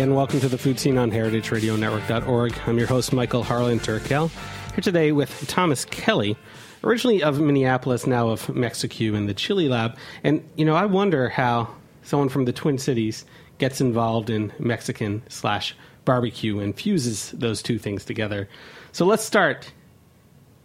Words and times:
and 0.00 0.16
welcome 0.16 0.40
to 0.40 0.48
the 0.48 0.58
Food 0.58 0.80
Seen 0.80 0.98
on 0.98 1.12
heritageradionetwork.org. 1.12 2.58
I'm 2.66 2.78
your 2.78 2.88
host, 2.88 3.12
Michael 3.12 3.44
Harlan 3.44 3.78
Turkel, 3.78 4.28
here 4.72 4.82
today 4.82 5.12
with 5.12 5.46
Thomas 5.46 5.84
Kelly, 5.84 6.36
originally 6.82 7.22
of 7.22 7.40
Minneapolis, 7.40 8.04
now 8.04 8.30
of 8.30 8.48
Mexicue 8.48 9.14
in 9.14 9.26
the 9.26 9.34
Chili 9.34 9.68
Lab. 9.68 9.96
And, 10.24 10.42
you 10.56 10.64
know, 10.64 10.74
I 10.74 10.86
wonder 10.86 11.28
how 11.28 11.72
someone 12.02 12.28
from 12.28 12.44
the 12.44 12.52
Twin 12.52 12.76
Cities 12.76 13.24
gets 13.58 13.80
involved 13.80 14.30
in 14.30 14.52
Mexican 14.58 15.22
slash 15.28 15.76
barbecue 16.04 16.58
and 16.58 16.74
fuses 16.74 17.30
those 17.30 17.62
two 17.62 17.78
things 17.78 18.04
together. 18.04 18.48
So 18.90 19.06
let's 19.06 19.24
start 19.24 19.72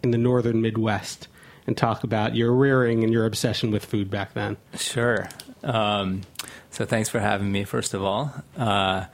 in 0.02 0.10
the 0.10 0.18
northern 0.18 0.60
Midwest 0.60 1.28
and 1.68 1.76
talk 1.76 2.02
about 2.02 2.34
your 2.34 2.52
rearing 2.52 3.04
and 3.04 3.12
your 3.12 3.26
obsession 3.26 3.70
with 3.70 3.84
food 3.84 4.10
back 4.10 4.34
then. 4.34 4.56
Sure. 4.74 5.28
Um, 5.62 6.22
so 6.70 6.84
thanks 6.84 7.08
for 7.08 7.20
having 7.20 7.50
me, 7.50 7.64
first 7.64 7.94
of 7.94 8.02
all. 8.02 8.32
Uh, 8.56 9.06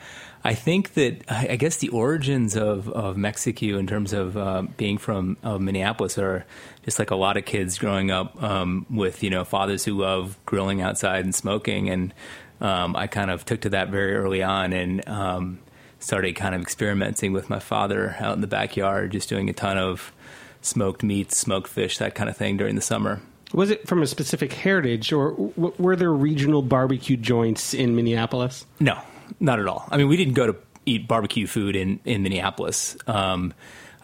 I 0.46 0.54
think 0.54 0.94
that 0.94 1.24
I 1.28 1.56
guess 1.56 1.78
the 1.78 1.88
origins 1.88 2.56
of, 2.56 2.88
of 2.90 3.16
Mexicue 3.16 3.78
in 3.78 3.88
terms 3.88 4.12
of 4.12 4.36
uh, 4.36 4.62
being 4.76 4.96
from 4.96 5.36
uh, 5.42 5.58
Minneapolis 5.58 6.18
are 6.18 6.46
just 6.84 7.00
like 7.00 7.10
a 7.10 7.16
lot 7.16 7.36
of 7.36 7.44
kids 7.44 7.78
growing 7.78 8.12
up 8.12 8.40
um, 8.40 8.86
with 8.88 9.24
you 9.24 9.30
know 9.30 9.44
fathers 9.44 9.84
who 9.84 9.98
love 10.00 10.38
grilling 10.46 10.80
outside 10.80 11.24
and 11.24 11.34
smoking, 11.34 11.90
and 11.90 12.14
um, 12.60 12.94
I 12.94 13.08
kind 13.08 13.32
of 13.32 13.44
took 13.44 13.62
to 13.62 13.70
that 13.70 13.88
very 13.88 14.14
early 14.14 14.40
on 14.40 14.72
and 14.72 15.08
um, 15.08 15.58
started 15.98 16.36
kind 16.36 16.54
of 16.54 16.62
experimenting 16.62 17.32
with 17.32 17.50
my 17.50 17.58
father 17.58 18.14
out 18.20 18.36
in 18.36 18.40
the 18.40 18.46
backyard, 18.46 19.10
just 19.10 19.28
doing 19.28 19.50
a 19.50 19.52
ton 19.52 19.78
of 19.78 20.12
smoked 20.60 21.02
meats, 21.02 21.36
smoked 21.36 21.66
fish, 21.66 21.98
that 21.98 22.14
kind 22.14 22.30
of 22.30 22.36
thing 22.36 22.56
during 22.56 22.76
the 22.76 22.82
summer. 22.82 23.20
Was 23.52 23.70
it 23.70 23.86
from 23.86 24.02
a 24.02 24.06
specific 24.06 24.52
heritage, 24.52 25.12
or 25.12 25.30
w- 25.32 25.72
were 25.78 25.96
there 25.96 26.12
regional 26.12 26.62
barbecue 26.62 27.16
joints 27.16 27.74
in 27.74 27.94
Minneapolis? 27.94 28.66
No, 28.80 28.98
not 29.40 29.60
at 29.60 29.66
all. 29.66 29.86
I 29.90 29.96
mean, 29.96 30.08
we 30.08 30.16
didn't 30.16 30.34
go 30.34 30.46
to 30.48 30.56
eat 30.84 31.06
barbecue 31.08 31.46
food 31.46 31.76
in 31.76 32.00
in 32.04 32.22
Minneapolis. 32.22 32.96
Um, 33.06 33.54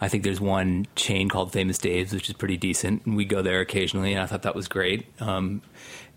I 0.01 0.09
think 0.09 0.23
there's 0.23 0.41
one 0.41 0.87
chain 0.95 1.29
called 1.29 1.53
Famous 1.53 1.77
Dave's, 1.77 2.13
which 2.13 2.29
is 2.29 2.35
pretty 2.35 2.57
decent, 2.57 3.05
and 3.05 3.15
we 3.15 3.25
go 3.25 3.41
there 3.41 3.61
occasionally, 3.61 4.13
and 4.13 4.21
I 4.21 4.25
thought 4.25 4.41
that 4.43 4.55
was 4.55 4.67
great. 4.67 5.05
Um, 5.21 5.61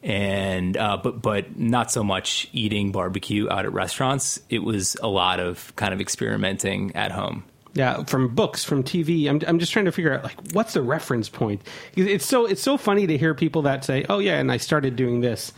and 0.02 0.76
uh, 0.76 0.96
but 0.96 1.20
but 1.20 1.58
not 1.58 1.90
so 1.90 2.04
much 2.04 2.48
eating 2.52 2.92
barbecue 2.92 3.48
out 3.50 3.64
at 3.64 3.72
restaurants. 3.72 4.40
It 4.48 4.60
was 4.60 4.96
a 5.02 5.08
lot 5.08 5.40
of 5.40 5.74
kind 5.76 5.92
of 5.92 6.00
experimenting 6.00 6.94
at 6.94 7.12
home. 7.12 7.44
Yeah, 7.76 8.04
from 8.04 8.34
books, 8.34 8.64
from 8.64 8.82
TV. 8.82 9.28
I'm 9.28 9.38
I'm 9.46 9.58
just 9.58 9.70
trying 9.70 9.84
to 9.84 9.92
figure 9.92 10.14
out 10.14 10.24
like 10.24 10.36
what's 10.52 10.72
the 10.72 10.80
reference 10.80 11.28
point. 11.28 11.60
It's 11.94 12.24
so 12.24 12.46
it's 12.46 12.62
so 12.62 12.78
funny 12.78 13.06
to 13.06 13.18
hear 13.18 13.34
people 13.34 13.62
that 13.62 13.84
say, 13.84 14.06
"Oh 14.08 14.18
yeah," 14.18 14.38
and 14.38 14.50
I 14.50 14.56
started 14.56 14.96
doing 14.96 15.20
this, 15.20 15.52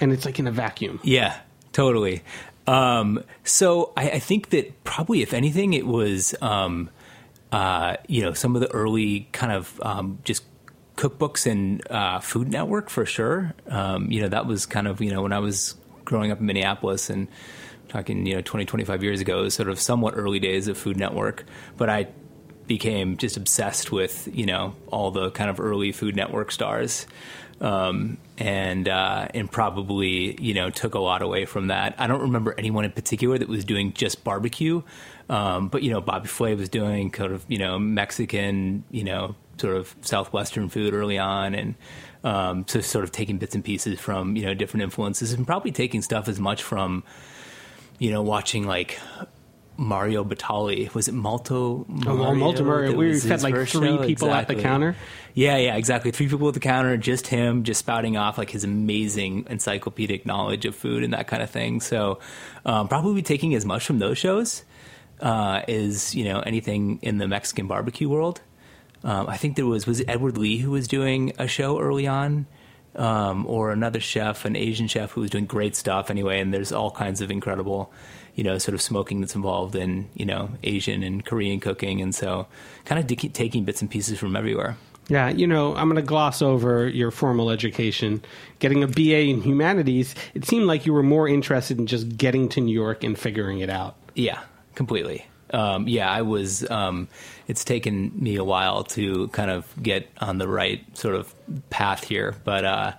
and 0.00 0.12
it's 0.12 0.24
like 0.24 0.40
in 0.40 0.48
a 0.48 0.50
vacuum. 0.50 0.98
Yeah, 1.04 1.38
totally. 1.72 2.24
Um, 2.66 3.22
so 3.44 3.92
I, 3.96 4.10
I, 4.10 4.18
think 4.18 4.50
that 4.50 4.82
probably, 4.82 5.22
if 5.22 5.32
anything, 5.32 5.72
it 5.72 5.86
was 5.86 6.34
um, 6.42 6.90
uh, 7.52 7.96
you 8.08 8.22
know 8.22 8.32
some 8.32 8.56
of 8.56 8.60
the 8.60 8.70
early 8.72 9.28
kind 9.30 9.52
of 9.52 9.80
um, 9.84 10.18
just 10.24 10.42
cookbooks 10.96 11.48
and 11.48 11.88
uh, 11.92 12.18
Food 12.18 12.50
Network 12.50 12.90
for 12.90 13.06
sure. 13.06 13.54
Um, 13.68 14.10
you 14.10 14.20
know 14.20 14.28
that 14.28 14.46
was 14.46 14.66
kind 14.66 14.88
of 14.88 15.00
you 15.00 15.12
know 15.12 15.22
when 15.22 15.32
I 15.32 15.38
was 15.38 15.76
growing 16.04 16.32
up 16.32 16.40
in 16.40 16.46
Minneapolis 16.46 17.08
and 17.08 17.28
talking 17.90 18.24
you 18.24 18.34
know 18.34 18.40
20 18.40 18.64
25 18.64 19.02
years 19.02 19.20
ago 19.20 19.48
sort 19.48 19.68
of 19.68 19.78
somewhat 19.78 20.14
early 20.16 20.38
days 20.38 20.68
of 20.68 20.78
food 20.78 20.96
network 20.96 21.44
but 21.76 21.90
i 21.90 22.06
became 22.66 23.16
just 23.16 23.36
obsessed 23.36 23.90
with 23.90 24.28
you 24.32 24.46
know 24.46 24.74
all 24.88 25.10
the 25.10 25.30
kind 25.32 25.50
of 25.50 25.58
early 25.58 25.92
food 25.92 26.14
network 26.14 26.52
stars 26.52 27.06
um, 27.60 28.16
and 28.38 28.88
uh, 28.88 29.28
and 29.34 29.50
probably 29.50 30.40
you 30.40 30.54
know 30.54 30.70
took 30.70 30.94
a 30.94 30.98
lot 30.98 31.22
away 31.22 31.44
from 31.44 31.66
that. 31.66 31.94
I 31.98 32.06
don't 32.06 32.22
remember 32.22 32.54
anyone 32.56 32.84
in 32.84 32.92
particular 32.92 33.36
that 33.38 33.48
was 33.48 33.64
doing 33.64 33.92
just 33.92 34.24
barbecue, 34.24 34.82
um, 35.28 35.68
but 35.68 35.82
you 35.82 35.90
know 35.90 36.00
Bobby 36.00 36.28
Flay 36.28 36.54
was 36.54 36.68
doing 36.68 37.10
kind 37.10 37.32
of 37.32 37.44
you 37.48 37.58
know 37.58 37.78
Mexican 37.78 38.84
you 38.90 39.04
know 39.04 39.34
sort 39.58 39.76
of 39.76 39.94
southwestern 40.00 40.70
food 40.70 40.94
early 40.94 41.18
on, 41.18 41.54
and 41.54 41.74
um, 42.24 42.64
so 42.66 42.80
sort 42.80 43.04
of 43.04 43.12
taking 43.12 43.36
bits 43.36 43.54
and 43.54 43.64
pieces 43.64 44.00
from 44.00 44.36
you 44.36 44.46
know 44.46 44.54
different 44.54 44.82
influences, 44.84 45.32
and 45.32 45.46
probably 45.46 45.70
taking 45.72 46.00
stuff 46.00 46.28
as 46.28 46.40
much 46.40 46.62
from 46.62 47.04
you 48.00 48.10
know, 48.10 48.22
watching 48.22 48.66
like 48.66 48.98
Mario 49.76 50.24
Batali. 50.24 50.92
Was 50.94 51.06
it 51.06 51.14
Molto? 51.14 51.84
Mario? 51.86 52.24
Oh, 52.24 52.34
Molto 52.34 52.64
Mario. 52.64 52.96
We 52.96 53.20
had 53.20 53.42
like 53.42 53.54
three 53.68 53.98
people 53.98 54.28
exactly. 54.28 54.32
at 54.32 54.48
the 54.48 54.54
counter. 54.56 54.96
Yeah, 55.34 55.56
yeah, 55.58 55.76
exactly. 55.76 56.10
Three 56.10 56.28
people 56.28 56.48
at 56.48 56.54
the 56.54 56.60
counter, 56.60 56.96
just 56.96 57.28
him, 57.28 57.62
just 57.62 57.78
spouting 57.78 58.16
off 58.16 58.38
like 58.38 58.50
his 58.50 58.64
amazing 58.64 59.46
encyclopedic 59.48 60.26
knowledge 60.26 60.64
of 60.64 60.74
food 60.74 61.04
and 61.04 61.12
that 61.12 61.28
kind 61.28 61.42
of 61.42 61.50
thing. 61.50 61.80
So, 61.80 62.18
um, 62.64 62.88
probably 62.88 63.22
taking 63.22 63.54
as 63.54 63.64
much 63.64 63.84
from 63.86 64.00
those 64.00 64.18
shows 64.18 64.64
uh, 65.20 65.62
as 65.68 66.14
you 66.14 66.24
know 66.24 66.40
anything 66.40 66.98
in 67.02 67.18
the 67.18 67.28
Mexican 67.28 67.66
barbecue 67.66 68.08
world. 68.08 68.40
Um, 69.04 69.28
I 69.28 69.36
think 69.36 69.56
there 69.56 69.66
was 69.66 69.86
was 69.86 70.00
it 70.00 70.08
Edward 70.08 70.36
Lee 70.36 70.58
who 70.58 70.70
was 70.70 70.88
doing 70.88 71.32
a 71.38 71.46
show 71.46 71.78
early 71.78 72.06
on 72.06 72.46
um, 72.96 73.46
or 73.46 73.72
another 73.72 74.00
chef, 74.00 74.44
an 74.44 74.56
Asian 74.56 74.88
chef 74.88 75.12
who 75.12 75.20
was 75.20 75.30
doing 75.30 75.46
great 75.46 75.76
stuff 75.76 76.10
anyway. 76.10 76.40
And 76.40 76.52
there's 76.52 76.72
all 76.72 76.90
kinds 76.90 77.20
of 77.20 77.30
incredible, 77.30 77.92
you 78.34 78.44
know, 78.44 78.58
sort 78.58 78.74
of 78.74 78.82
smoking 78.82 79.20
that's 79.20 79.34
involved 79.34 79.74
in, 79.74 80.08
you 80.14 80.26
know, 80.26 80.50
Asian 80.62 81.02
and 81.02 81.24
Korean 81.24 81.60
cooking. 81.60 82.00
And 82.00 82.14
so 82.14 82.46
kind 82.84 82.98
of 82.98 83.06
de- 83.06 83.28
taking 83.28 83.64
bits 83.64 83.80
and 83.80 83.90
pieces 83.90 84.18
from 84.18 84.36
everywhere. 84.36 84.76
Yeah, 85.08 85.28
you 85.28 85.48
know, 85.48 85.74
I'm 85.74 85.88
going 85.88 85.96
to 85.96 86.06
gloss 86.06 86.40
over 86.40 86.86
your 86.86 87.10
formal 87.10 87.50
education. 87.50 88.22
Getting 88.60 88.84
a 88.84 88.86
BA 88.86 89.22
in 89.22 89.42
humanities, 89.42 90.14
it 90.34 90.44
seemed 90.44 90.66
like 90.66 90.86
you 90.86 90.92
were 90.92 91.02
more 91.02 91.26
interested 91.26 91.78
in 91.78 91.88
just 91.88 92.16
getting 92.16 92.48
to 92.50 92.60
New 92.60 92.72
York 92.72 93.02
and 93.02 93.18
figuring 93.18 93.58
it 93.58 93.70
out. 93.70 93.96
Yeah, 94.14 94.38
completely. 94.76 95.26
Um, 95.52 95.88
yeah, 95.88 96.10
I 96.10 96.22
was. 96.22 96.68
Um, 96.70 97.08
it's 97.48 97.64
taken 97.64 98.12
me 98.14 98.36
a 98.36 98.44
while 98.44 98.84
to 98.84 99.28
kind 99.28 99.50
of 99.50 99.66
get 99.82 100.08
on 100.18 100.38
the 100.38 100.46
right 100.48 100.84
sort 100.96 101.16
of 101.16 101.34
path 101.70 102.04
here, 102.04 102.36
but 102.44 102.64
uh, 102.64 102.92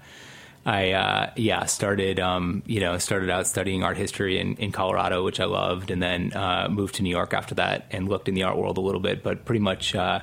I 0.66 0.92
uh, 0.92 1.32
yeah 1.36 1.66
started 1.66 2.20
um, 2.20 2.62
you 2.66 2.80
know 2.80 2.98
started 2.98 3.30
out 3.30 3.48
studying 3.48 3.84
art 3.84 3.98
history 3.98 4.40
in, 4.40 4.56
in 4.58 4.72
Colorado, 4.72 5.24
which 5.24 5.40
I 5.40 5.46
loved, 5.46 5.92
and 5.92 6.02
then 6.02 6.34
uh, 6.34 6.68
moved 6.70 6.96
to 6.96 7.04
New 7.04 7.10
York 7.10 7.34
after 7.34 7.56
that 7.56 7.88
and 7.92 8.08
looked 8.10 8.28
in 8.28 8.36
the 8.36 8.44
art 8.44 8.58
world 8.58 8.78
a 8.78 8.82
little 8.82 9.02
bit, 9.02 9.24
but 9.24 9.46
pretty 9.46 9.62
much 9.62 9.96
uh, 9.96 10.20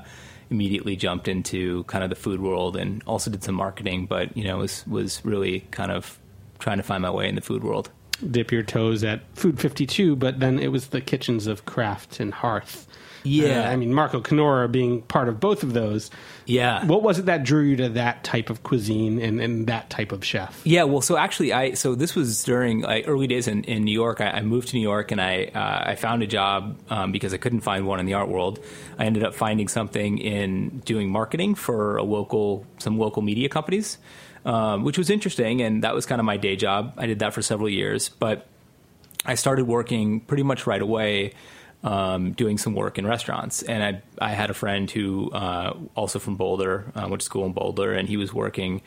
immediately 0.51 0.97
jumped 0.97 1.29
into 1.29 1.85
kind 1.85 2.05
of 2.05 2.11
the 2.11 2.17
food 2.17 2.41
world 2.41 2.77
and 2.77 3.03
also 3.07 3.31
did 3.31 3.43
some 3.43 3.55
marketing, 3.55 4.07
but 4.07 4.37
you 4.37 4.45
know 4.45 4.59
was 4.59 4.87
was 4.87 5.25
really 5.25 5.61
kind 5.71 5.91
of 5.91 6.19
trying 6.59 6.77
to 6.77 6.83
find 6.83 7.03
my 7.03 7.11
way 7.11 7.29
in 7.29 7.35
the 7.35 7.41
food 7.41 7.65
world. 7.65 7.91
Dip 8.29 8.53
your 8.53 8.63
toes 8.63 9.05
at 9.05 9.21
Food 9.35 9.61
52, 9.61 10.17
but 10.17 10.41
then 10.41 10.59
it 10.59 10.69
was 10.69 10.89
the 10.89 11.01
kitchens 11.01 11.47
of 11.47 11.65
Craft 11.65 12.21
and 12.21 12.35
Hearth. 12.35 12.89
Yeah. 13.25 13.69
Uh, 13.69 13.73
I 13.73 13.77
mean, 13.77 13.93
Marco 13.93 14.21
Canora 14.21 14.71
being 14.71 15.03
part 15.03 15.29
of 15.29 15.41
both 15.41 15.63
of 15.63 15.73
those. 15.73 16.11
Yeah. 16.47 16.85
What 16.87 17.03
was 17.03 17.19
it 17.19 17.27
that 17.27 17.45
drew 17.45 17.63
you 17.63 17.77
to 17.77 17.89
that 17.91 18.25
type 18.25 18.51
of 18.51 18.63
cuisine 18.63 19.21
and, 19.21 19.41
and 19.41 19.67
that 19.67 19.91
type 19.91 20.13
of 20.13 20.25
chef? 20.25 20.61
Yeah, 20.65 20.85
well, 20.85 21.01
so 21.01 21.17
actually, 21.17 21.53
I 21.53 21.75
so 21.75 21.95
this 21.95 22.15
was 22.15 22.43
during 22.45 22.81
like, 22.81 23.07
early 23.07 23.27
days 23.27 23.49
in, 23.49 23.65
in 23.65 23.85
New 23.85 23.93
York. 23.93 24.21
I, 24.21 24.31
I 24.31 24.43
moved 24.43 24.69
to 24.69 24.77
New 24.77 24.83
York 24.83 25.13
and 25.13 25.21
I 25.21 25.45
uh, 25.55 25.91
I 25.91 25.95
found 25.95 26.23
a 26.23 26.27
job 26.27 26.79
um, 26.91 27.13
because 27.13 27.35
I 27.35 27.37
couldn't 27.37 27.61
find 27.61 27.87
one 27.87 28.01
in 28.01 28.07
the 28.07 28.15
art 28.15 28.29
world. 28.29 28.65
I 28.99 29.05
ended 29.05 29.25
up 29.25 29.35
finding 29.35 29.69
something 29.69 30.19
in 30.19 30.81
doing 30.81 31.11
marketing 31.11 31.55
for 31.55 31.97
a 31.97 32.03
local 32.03 32.67
some 32.79 32.99
local 32.99 33.23
media 33.23 33.49
companies, 33.49 33.99
um, 34.45 34.85
which 34.85 34.99
was 34.99 35.11
interesting, 35.11 35.63
and 35.63 35.85
that 35.85 35.95
was 35.95 36.07
kind 36.07 36.21
of 36.21 36.25
my 36.25 36.37
day 36.37 36.57
job. 36.57 36.95
I 36.97 37.07
did 37.07 37.19
that 37.21 37.35
for 37.35 37.43
several 37.43 37.69
years, 37.69 38.09
but 38.09 38.47
I 39.25 39.35
started 39.35 39.67
working 39.67 40.21
pretty 40.21 40.43
much 40.43 40.67
right 40.67 40.81
away 40.81 41.33
um, 41.83 42.33
doing 42.33 42.59
some 42.59 42.75
work 42.75 42.99
in 42.99 43.07
restaurants. 43.07 43.63
And 43.63 43.83
I, 43.83 44.03
I 44.25 44.31
had 44.31 44.51
a 44.51 44.55
friend 44.55 44.91
who, 44.91 45.31
uh, 45.31 45.77
also 45.95 46.19
from 46.19 46.37
Boulder, 46.37 46.91
uh, 46.95 47.07
went 47.09 47.21
to 47.21 47.25
school 47.25 47.47
in 47.47 47.53
Boulder, 47.53 47.93
and 47.93 48.09
he 48.09 48.17
was 48.17 48.33
working 48.33 48.83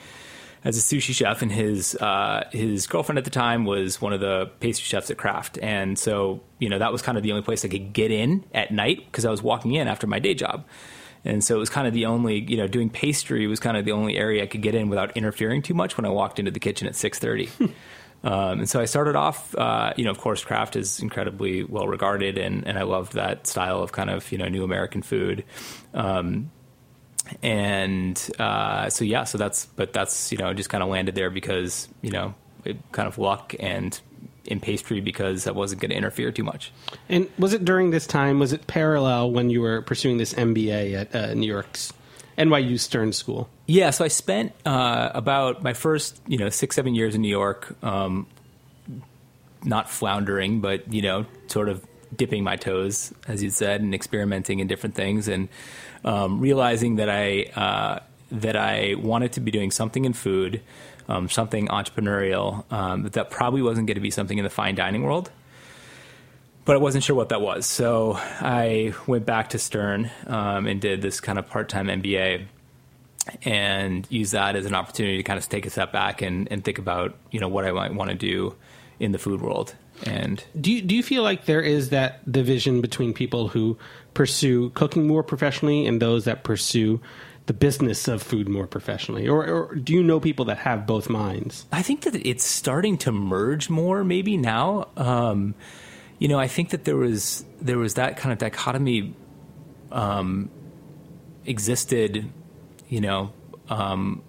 as 0.64 0.78
a 0.78 0.82
sushi 0.82 1.14
chef. 1.14 1.42
And 1.42 1.52
his 1.52 1.96
uh, 1.96 2.48
his 2.52 2.88
girlfriend 2.88 3.18
at 3.18 3.24
the 3.24 3.32
time 3.32 3.66
was 3.66 4.02
one 4.02 4.14
of 4.14 4.20
the 4.20 4.52
pastry 4.60 4.86
chefs 4.86 5.10
at 5.10 5.18
Craft. 5.18 5.58
And 5.62 5.98
so, 5.98 6.42
you 6.60 6.70
know, 6.70 6.80
that 6.80 6.92
was 6.92 7.02
kind 7.02 7.18
of 7.18 7.24
the 7.24 7.32
only 7.32 7.44
place 7.44 7.64
I 7.64 7.70
could 7.70 7.94
get 7.94 8.12
in 8.12 8.44
at 8.54 8.72
night 8.72 9.06
because 9.06 9.26
I 9.26 9.32
was 9.32 9.42
walking 9.42 9.74
in 9.74 9.88
after 9.88 10.08
my 10.08 10.20
day 10.20 10.34
job. 10.34 10.66
And 11.24 11.44
so 11.44 11.56
it 11.56 11.60
was 11.60 11.70
kind 11.70 11.88
of 11.88 11.94
the 11.94 12.06
only, 12.06 12.40
you 12.40 12.58
know, 12.58 12.68
doing 12.68 12.90
pastry 12.90 13.46
was 13.48 13.60
kind 13.60 13.78
of 13.78 13.86
the 13.86 13.92
only 13.92 14.18
area 14.18 14.44
I 14.44 14.48
could 14.48 14.62
get 14.62 14.74
in 14.74 14.90
without 14.90 15.16
interfering 15.16 15.62
too 15.62 15.76
much 15.76 15.98
when 15.98 16.06
I 16.06 16.10
walked 16.10 16.40
into 16.40 16.52
the 16.52 16.60
kitchen 16.60 16.88
at 16.88 16.96
six 16.96 17.20
thirty. 17.20 17.50
Um, 18.24 18.60
and 18.60 18.70
so 18.70 18.80
I 18.80 18.86
started 18.86 19.16
off, 19.16 19.56
uh, 19.56 19.94
you 19.98 20.06
know, 20.06 20.12
of 20.12 20.20
course, 20.20 20.44
Craft 20.44 20.76
is 20.76 21.00
incredibly 21.00 21.64
well 21.64 21.88
regarded, 21.88 22.38
and, 22.38 22.68
and 22.68 22.78
I 22.78 22.84
loved 22.84 23.14
that 23.14 23.48
style 23.48 23.82
of 23.82 23.92
kind 23.92 24.12
of, 24.12 24.32
you 24.32 24.38
know, 24.38 24.48
new 24.48 24.64
American 24.64 25.02
food. 25.02 25.44
Um, 25.96 26.52
and 27.42 28.30
uh, 28.38 28.90
so, 28.92 29.06
yeah, 29.06 29.24
so 29.24 29.40
that's, 29.40 29.66
but 29.66 29.92
that's, 29.92 30.32
you 30.32 30.38
know, 30.38 30.54
just 30.54 30.70
kind 30.70 30.84
of 30.84 30.90
landed 30.90 31.16
there 31.16 31.32
because, 31.32 31.90
you 32.04 32.12
know, 32.12 32.36
it 32.64 32.78
kind 32.92 33.08
of 33.08 33.18
luck 33.18 33.56
and 33.60 34.00
in 34.46 34.60
pastry 34.60 35.02
because 35.02 35.48
I 35.48 35.52
wasn't 35.52 35.82
going 35.82 35.92
to 35.92 35.98
interfere 35.98 36.32
too 36.32 36.44
much. 36.44 36.72
And 37.10 37.30
was 37.38 37.54
it 37.54 37.64
during 37.64 37.92
this 37.92 38.08
time, 38.08 38.40
was 38.40 38.54
it 38.54 38.68
parallel 38.68 39.32
when 39.32 39.50
you 39.50 39.62
were 39.62 39.82
pursuing 39.82 40.18
this 40.18 40.34
MBA 40.34 40.94
at 40.94 41.16
uh, 41.16 41.34
New 41.34 41.48
York's 41.48 41.94
NYU 42.38 42.80
Stern 42.80 43.14
School? 43.14 43.50
Yeah, 43.68 43.92
so 43.92 44.04
I 44.04 44.08
spent 44.08 44.54
uh, 44.66 45.12
about 45.14 45.64
my 45.64 45.74
first, 45.74 46.20
you 46.28 46.38
know, 46.38 46.50
six 46.50 46.76
seven 46.76 46.96
years 46.96 47.16
in 47.16 47.22
New 47.22 47.30
York, 47.30 47.76
um, 47.84 48.28
not 49.64 49.90
floundering, 49.90 50.60
but 50.60 50.92
you 50.92 51.02
know, 51.02 51.26
sort 51.48 51.70
of 51.70 51.86
dipping 52.16 52.44
my 52.44 52.56
toes, 52.56 53.14
as 53.28 53.42
you 53.42 53.50
said, 53.50 53.82
and 53.82 53.94
experimenting 53.94 54.60
in 54.60 54.68
different 54.68 54.96
things, 54.96 55.28
and 55.28 55.50
um, 56.04 56.40
realizing 56.40 56.96
that 56.98 57.10
I 57.10 57.44
uh, 57.56 58.00
that 58.32 58.56
I 58.56 58.96
wanted 58.96 59.34
to 59.34 59.40
be 59.40 59.52
doing 59.52 59.72
something 59.72 60.06
in 60.06 60.14
food, 60.14 60.62
um, 61.08 61.30
something 61.30 61.68
entrepreneurial, 61.68 62.72
um, 62.72 63.04
that 63.10 63.30
probably 63.30 63.62
wasn't 63.62 63.88
going 63.88 63.96
to 63.96 64.02
be 64.02 64.12
something 64.12 64.38
in 64.38 64.44
the 64.44 64.50
fine 64.50 64.76
dining 64.76 65.04
world 65.04 65.32
but 66.66 66.76
I 66.76 66.80
wasn't 66.80 67.04
sure 67.04 67.16
what 67.16 67.30
that 67.30 67.42
was. 67.42 67.66
So 67.66 68.14
I 68.18 68.94
went 69.08 69.26
back 69.26 69.50
to 69.50 69.60
Stern 69.60 70.12
um, 70.28 70.68
and 70.68 70.80
did 70.80 71.02
this 71.02 71.20
kind 71.20 71.40
of 71.40 71.50
part 71.50 71.70
time 71.70 71.88
MBA 71.88 72.46
and 73.44 74.08
use 74.10 74.32
that 74.32 74.56
as 74.56 74.66
an 74.66 74.74
opportunity 74.74 75.18
to 75.18 75.24
kind 75.24 75.38
of 75.38 75.48
take 75.48 75.66
a 75.66 75.70
step 75.70 75.92
back 75.92 76.22
and, 76.22 76.48
and 76.52 76.64
think 76.64 76.78
about 76.78 77.16
you 77.30 77.40
know 77.40 77.48
what 77.48 77.66
I 77.66 77.72
might 77.72 77.94
want 77.94 78.10
to 78.10 78.16
do 78.16 78.56
in 79.00 79.12
the 79.12 79.20
food 79.20 79.42
world. 79.42 79.76
And 80.04 80.44
do 80.60 80.72
you, 80.72 80.82
do 80.82 80.96
you 80.96 81.04
feel 81.04 81.22
like 81.22 81.46
there 81.46 81.62
is 81.62 81.90
that 81.90 82.32
division 82.32 82.82
between 82.82 83.14
people 83.14 83.50
who 83.50 83.78
pursue 84.14 84.72
cooking 84.72 85.08
more 85.08 85.22
professionally 85.22 85.86
and 85.86 86.02
those 86.02 86.26
that 86.26 86.44
pursue 86.44 87.00
the 87.48 87.54
business 87.54 88.08
of 88.08 88.22
food 88.22 88.48
more 88.48 88.68
professionally, 88.68 89.28
or, 89.28 89.46
or 89.46 89.76
do 89.76 89.94
you 89.94 90.04
know 90.04 90.20
people 90.20 90.46
that 90.46 90.60
have 90.60 90.86
both 90.86 91.10
minds? 91.10 91.66
I 91.72 91.82
think 91.82 92.02
that 92.02 92.16
it's 92.16 92.46
starting 92.46 92.98
to 93.00 93.12
merge 93.12 93.70
more 93.70 94.04
maybe 94.04 94.38
now. 94.38 94.90
Um, 94.96 95.56
you 96.20 96.28
know, 96.28 96.40
I 96.40 96.48
think 96.48 96.70
that 96.70 96.86
there 96.86 96.98
was 96.98 97.44
there 97.62 97.78
was 97.78 97.96
that 97.96 98.18
kind 98.18 98.32
of 98.32 98.38
dichotomy 98.38 99.16
um, 99.92 100.50
existed 101.46 102.30
you 102.92 103.00
know, 103.00 103.32
um, 103.70 104.22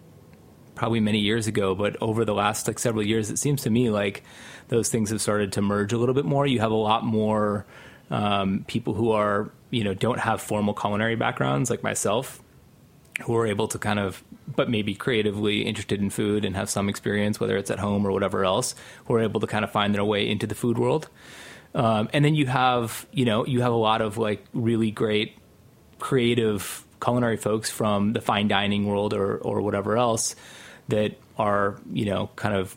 probably 0.76 1.00
many 1.00 1.18
years 1.18 1.48
ago, 1.48 1.74
but 1.74 2.00
over 2.00 2.24
the 2.24 2.32
last 2.32 2.68
like 2.68 2.78
several 2.78 3.04
years, 3.04 3.28
it 3.28 3.38
seems 3.38 3.62
to 3.62 3.70
me 3.70 3.90
like 3.90 4.22
those 4.68 4.88
things 4.88 5.10
have 5.10 5.20
started 5.20 5.52
to 5.54 5.60
merge 5.60 5.92
a 5.92 5.98
little 5.98 6.14
bit 6.14 6.24
more. 6.24 6.46
You 6.46 6.60
have 6.60 6.70
a 6.70 6.76
lot 6.76 7.04
more 7.04 7.66
um, 8.08 8.64
people 8.68 8.94
who 8.94 9.10
are, 9.10 9.50
you 9.70 9.82
know, 9.82 9.94
don't 9.94 10.20
have 10.20 10.40
formal 10.40 10.74
culinary 10.74 11.16
backgrounds 11.16 11.70
like 11.70 11.82
myself, 11.82 12.40
who 13.24 13.36
are 13.36 13.46
able 13.46 13.68
to 13.68 13.78
kind 13.78 13.98
of, 13.98 14.22
but 14.54 14.68
maybe 14.68 14.94
creatively 14.94 15.62
interested 15.62 16.00
in 16.00 16.10
food 16.10 16.44
and 16.44 16.56
have 16.56 16.68
some 16.68 16.88
experience, 16.88 17.38
whether 17.40 17.56
it's 17.56 17.70
at 17.70 17.78
home 17.78 18.06
or 18.06 18.12
whatever 18.12 18.44
else, 18.44 18.74
who 19.06 19.14
are 19.14 19.20
able 19.20 19.40
to 19.40 19.46
kind 19.46 19.64
of 19.64 19.70
find 19.70 19.94
their 19.94 20.04
way 20.04 20.28
into 20.28 20.46
the 20.46 20.54
food 20.54 20.78
world. 20.78 21.08
Um, 21.74 22.08
and 22.12 22.24
then 22.24 22.34
you 22.34 22.46
have, 22.46 23.06
you 23.12 23.24
know, 23.24 23.46
you 23.46 23.62
have 23.62 23.72
a 23.72 23.76
lot 23.76 24.02
of 24.02 24.18
like 24.18 24.44
really 24.52 24.90
great 24.90 25.36
creative 25.98 26.84
culinary 27.00 27.36
folks 27.36 27.70
from 27.70 28.12
the 28.12 28.20
fine 28.20 28.48
dining 28.48 28.86
world 28.86 29.12
or 29.12 29.36
or 29.38 29.60
whatever 29.60 29.96
else 29.96 30.36
that 30.88 31.18
are 31.38 31.80
you 31.92 32.04
know 32.04 32.30
kind 32.36 32.54
of 32.54 32.76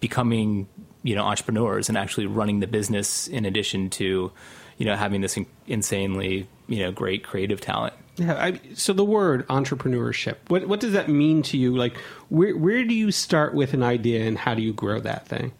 becoming 0.00 0.66
you 1.02 1.14
know 1.14 1.22
entrepreneurs 1.24 1.88
and 1.88 1.96
actually 1.96 2.26
running 2.26 2.60
the 2.60 2.66
business 2.66 3.28
in 3.28 3.44
addition 3.44 3.88
to 3.88 4.32
you 4.76 4.86
know 4.86 4.94
having 4.94 5.20
this 5.20 5.36
in- 5.36 5.46
insanely 5.66 6.46
you 6.68 6.80
know 6.80 6.92
great 6.92 7.24
creative 7.24 7.60
talent. 7.60 7.94
Yeah, 8.16 8.34
I, 8.34 8.60
so 8.74 8.92
the 8.92 9.04
word 9.04 9.46
entrepreneurship, 9.48 10.36
what 10.48 10.66
what 10.66 10.80
does 10.80 10.92
that 10.92 11.08
mean 11.08 11.42
to 11.44 11.58
you? 11.58 11.76
Like, 11.76 11.96
where 12.28 12.56
where 12.56 12.84
do 12.84 12.94
you 12.94 13.10
start 13.12 13.54
with 13.54 13.74
an 13.74 13.82
idea 13.82 14.24
and 14.24 14.38
how 14.38 14.54
do 14.54 14.62
you 14.62 14.72
grow 14.72 15.00
that 15.00 15.28
thing? 15.28 15.52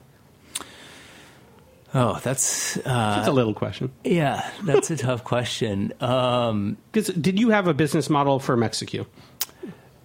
Oh, 1.95 2.19
that's 2.23 2.77
uh, 2.79 2.83
that's 2.85 3.29
a 3.29 3.33
little 3.33 3.55
question. 3.55 3.91
Yeah, 4.05 4.49
that's 4.65 4.91
a 4.91 4.97
tough 4.97 5.25
question. 5.25 5.89
Because 5.89 6.51
um, 6.51 6.77
did 6.93 7.39
you 7.39 7.51
have 7.51 7.69
a 7.69 7.75
business 7.75 8.11
model 8.11 8.39
for 8.39 8.57
Mexicue? 8.57 9.05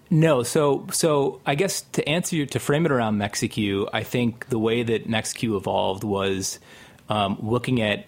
No, 0.09 0.43
so 0.43 0.87
so 0.91 1.39
I 1.45 1.55
guess 1.55 1.81
to 1.93 2.07
answer 2.07 2.35
you 2.35 2.45
to 2.47 2.59
frame 2.59 2.85
it 2.85 2.91
around 2.91 3.17
Mexicue, 3.17 3.87
I 3.93 4.03
think 4.03 4.49
the 4.49 4.59
way 4.59 4.83
that 4.83 5.07
Mexicue 5.07 5.55
evolved 5.55 6.03
was 6.03 6.59
um, 7.07 7.37
looking 7.41 7.81
at 7.81 8.07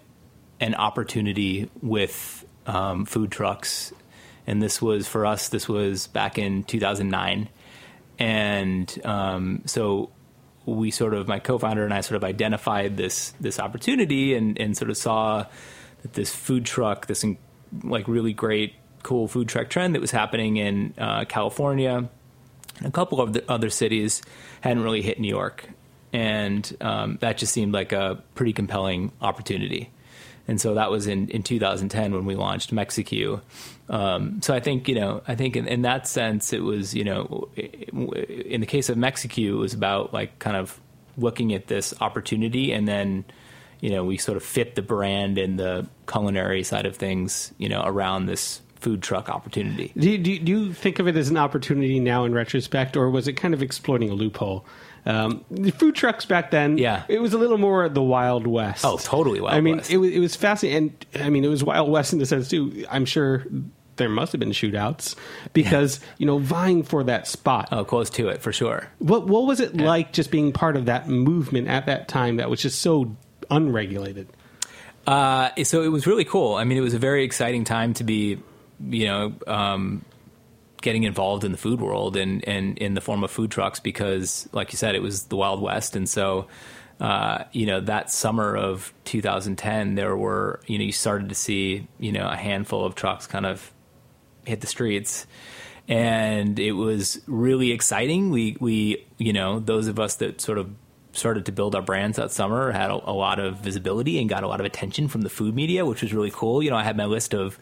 an 0.59 0.75
opportunity 0.75 1.69
with 1.81 2.45
um, 2.67 3.05
food 3.05 3.31
trucks, 3.31 3.93
and 4.47 4.61
this 4.61 4.81
was 4.81 5.07
for 5.07 5.25
us. 5.25 5.49
This 5.49 5.67
was 5.67 6.07
back 6.07 6.37
in 6.37 6.63
2009, 6.63 7.49
and 8.19 9.05
um, 9.05 9.61
so 9.65 10.09
we 10.65 10.91
sort 10.91 11.13
of 11.13 11.27
my 11.27 11.39
co-founder 11.39 11.83
and 11.83 11.93
I 11.93 12.01
sort 12.01 12.15
of 12.15 12.23
identified 12.23 12.97
this 12.97 13.33
this 13.39 13.59
opportunity 13.59 14.35
and 14.35 14.59
and 14.59 14.77
sort 14.77 14.89
of 14.89 14.97
saw 14.97 15.45
that 16.01 16.13
this 16.13 16.33
food 16.33 16.65
truck, 16.65 17.07
this 17.07 17.25
like 17.83 18.07
really 18.07 18.33
great 18.33 18.75
cool 19.01 19.27
food 19.27 19.49
truck 19.49 19.69
trend 19.69 19.95
that 19.95 20.01
was 20.01 20.11
happening 20.11 20.57
in 20.57 20.93
uh, 20.97 21.25
California, 21.25 22.09
and 22.77 22.85
a 22.85 22.91
couple 22.91 23.21
of 23.21 23.33
the 23.33 23.49
other 23.51 23.69
cities 23.69 24.21
hadn't 24.61 24.83
really 24.83 25.01
hit 25.01 25.19
New 25.19 25.29
York, 25.29 25.69
and 26.11 26.75
um, 26.81 27.17
that 27.21 27.37
just 27.37 27.53
seemed 27.53 27.73
like 27.73 27.91
a 27.91 28.21
pretty 28.35 28.53
compelling 28.53 29.11
opportunity. 29.21 29.89
And 30.47 30.59
so 30.59 30.73
that 30.73 30.91
was 30.91 31.07
in, 31.07 31.29
in 31.29 31.43
2010 31.43 32.13
when 32.13 32.25
we 32.25 32.35
launched 32.35 32.71
Mexicue. 32.71 33.39
Um, 33.89 34.41
so 34.41 34.53
I 34.53 34.59
think 34.59 34.87
you 34.87 34.95
know 34.95 35.21
I 35.27 35.35
think 35.35 35.55
in, 35.55 35.67
in, 35.67 35.83
that 35.83 36.07
sense 36.07 36.53
it 36.53 36.63
was 36.63 36.93
you 36.93 37.03
know 37.03 37.49
in 37.55 38.61
the 38.61 38.67
case 38.67 38.89
of 38.89 38.97
Mexicue 38.97 39.55
it 39.55 39.59
was 39.59 39.73
about 39.73 40.13
like 40.13 40.39
kind 40.39 40.57
of 40.57 40.79
looking 41.17 41.53
at 41.53 41.67
this 41.67 41.93
opportunity 42.01 42.73
and 42.73 42.87
then 42.87 43.23
you 43.81 43.89
know 43.89 44.03
we 44.03 44.17
sort 44.17 44.37
of 44.37 44.43
fit 44.43 44.75
the 44.75 44.81
brand 44.81 45.37
and 45.37 45.59
the 45.59 45.87
culinary 46.07 46.63
side 46.63 46.85
of 46.85 46.95
things 46.95 47.53
you 47.57 47.69
know 47.69 47.83
around 47.85 48.25
this 48.25 48.61
food 48.83 49.01
truck 49.01 49.29
opportunity. 49.29 49.93
Do, 49.97 50.11
you, 50.11 50.17
do 50.17 50.51
you 50.51 50.73
think 50.73 50.99
of 50.99 51.07
it 51.07 51.15
as 51.15 51.29
an 51.29 51.37
opportunity 51.37 52.01
now 52.01 52.25
in 52.25 52.33
retrospect, 52.33 52.97
or 52.97 53.09
was 53.09 53.29
it 53.29 53.33
kind 53.33 53.53
of 53.53 53.63
exploiting 53.63 54.09
a 54.09 54.13
loophole? 54.13 54.65
Um, 55.05 55.43
the 55.51 55.71
food 55.71 55.95
trucks 55.95 56.25
back 56.25 56.51
then, 56.51 56.77
Yeah. 56.77 57.03
it 57.09 57.19
was 57.21 57.33
a 57.33 57.37
little 57.37 57.57
more 57.57 57.89
the 57.89 58.01
Wild 58.01 58.47
West. 58.47 58.85
Oh, 58.85 58.97
totally 58.97 59.41
Wild 59.41 59.55
I 59.55 59.61
mean, 59.61 59.77
West. 59.77 59.91
it 59.91 59.97
was 59.97 60.11
it 60.11 60.19
was 60.19 60.35
fascinating, 60.35 60.95
and 61.13 61.23
I 61.23 61.29
mean, 61.29 61.43
it 61.43 61.49
was 61.49 61.63
Wild 61.63 61.89
West 61.89 62.13
in 62.13 62.19
the 62.19 62.25
sense 62.25 62.47
too. 62.47 62.85
I'm 62.89 63.05
sure 63.05 63.45
there 63.97 64.09
must 64.09 64.31
have 64.31 64.39
been 64.39 64.49
shootouts 64.51 65.15
because 65.53 65.99
you 66.17 66.25
know 66.25 66.37
vying 66.39 66.83
for 66.83 67.03
that 67.03 67.27
spot. 67.27 67.67
Oh, 67.71 67.83
close 67.83 68.09
to 68.11 68.29
it 68.29 68.41
for 68.41 68.51
sure. 68.53 68.87
What 68.99 69.27
what 69.27 69.45
was 69.45 69.59
it 69.59 69.75
like 69.75 70.13
just 70.13 70.31
being 70.31 70.51
part 70.53 70.75
of 70.77 70.85
that 70.85 71.07
movement 71.09 71.67
at 71.67 71.85
that 71.87 72.07
time 72.07 72.37
that 72.37 72.49
was 72.49 72.61
just 72.61 72.79
so 72.81 73.15
unregulated? 73.51 74.27
Uh, 75.05 75.49
so 75.63 75.83
it 75.83 75.89
was 75.89 76.07
really 76.07 76.23
cool. 76.25 76.55
I 76.55 76.63
mean, 76.63 76.77
it 76.77 76.81
was 76.81 76.93
a 76.93 76.99
very 76.99 77.25
exciting 77.25 77.65
time 77.65 77.93
to 77.95 78.05
be, 78.05 78.39
you 78.89 79.05
know, 79.05 79.33
um, 79.47 80.05
getting 80.83 81.03
involved 81.03 81.43
in 81.43 81.51
the 81.51 81.57
food 81.57 81.81
world 81.81 82.17
and, 82.17 82.47
and 82.47 82.77
in 82.77 82.93
the 82.93 83.01
form 83.01 83.23
of 83.23 83.31
food 83.31 83.49
trucks 83.49 83.79
because, 83.79 84.47
like 84.51 84.71
you 84.71 84.77
said, 84.77 84.95
it 84.95 85.01
was 85.01 85.23
the 85.23 85.37
Wild 85.37 85.61
West. 85.61 85.95
And 85.95 86.07
so, 86.07 86.47
uh, 86.99 87.45
you 87.53 87.65
know, 87.65 87.79
that 87.79 88.11
summer 88.11 88.55
of 88.55 88.93
2010, 89.05 89.95
there 89.95 90.15
were, 90.15 90.59
you 90.67 90.77
know, 90.77 90.83
you 90.83 90.91
started 90.91 91.29
to 91.29 91.35
see, 91.35 91.87
you 91.99 92.11
know, 92.11 92.27
a 92.27 92.35
handful 92.35 92.85
of 92.85 92.95
trucks 92.95 93.25
kind 93.25 93.45
of 93.45 93.71
hit 94.45 94.61
the 94.61 94.67
streets. 94.67 95.25
And 95.87 96.59
it 96.59 96.73
was 96.73 97.21
really 97.27 97.71
exciting. 97.71 98.29
We, 98.29 98.57
we, 98.59 99.05
you 99.17 99.33
know, 99.33 99.59
those 99.59 99.87
of 99.87 99.99
us 99.99 100.15
that 100.17 100.41
sort 100.41 100.57
of 100.57 100.69
started 101.13 101.45
to 101.45 101.51
build 101.53 101.75
our 101.75 101.81
brands 101.81 102.17
that 102.17 102.31
summer 102.31 102.71
had 102.71 102.91
a, 102.91 102.95
a 103.09 103.13
lot 103.13 103.39
of 103.39 103.59
visibility 103.59 104.19
and 104.19 104.27
got 104.27 104.43
a 104.43 104.47
lot 104.47 104.59
of 104.59 104.65
attention 104.65 105.07
from 105.07 105.21
the 105.21 105.29
food 105.29 105.55
media, 105.55 105.85
which 105.85 106.01
was 106.01 106.13
really 106.13 106.31
cool. 106.31 106.61
You 106.61 106.71
know, 106.71 106.75
I 106.75 106.83
had 106.83 106.97
my 106.97 107.05
list 107.05 107.33
of 107.33 107.57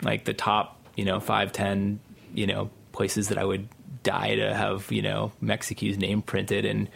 like 0.00 0.24
the 0.24 0.34
top, 0.34 0.78
you 0.96 1.04
know, 1.04 1.18
five, 1.18 1.52
ten, 1.52 2.00
you 2.34 2.46
know, 2.46 2.70
places 2.92 3.28
that 3.28 3.38
I 3.38 3.44
would 3.44 3.68
die 4.02 4.36
to 4.36 4.54
have, 4.54 4.90
you 4.90 5.02
know, 5.02 5.32
Mexicue's 5.40 5.96
name 5.98 6.22
printed. 6.22 6.64
And, 6.64 6.88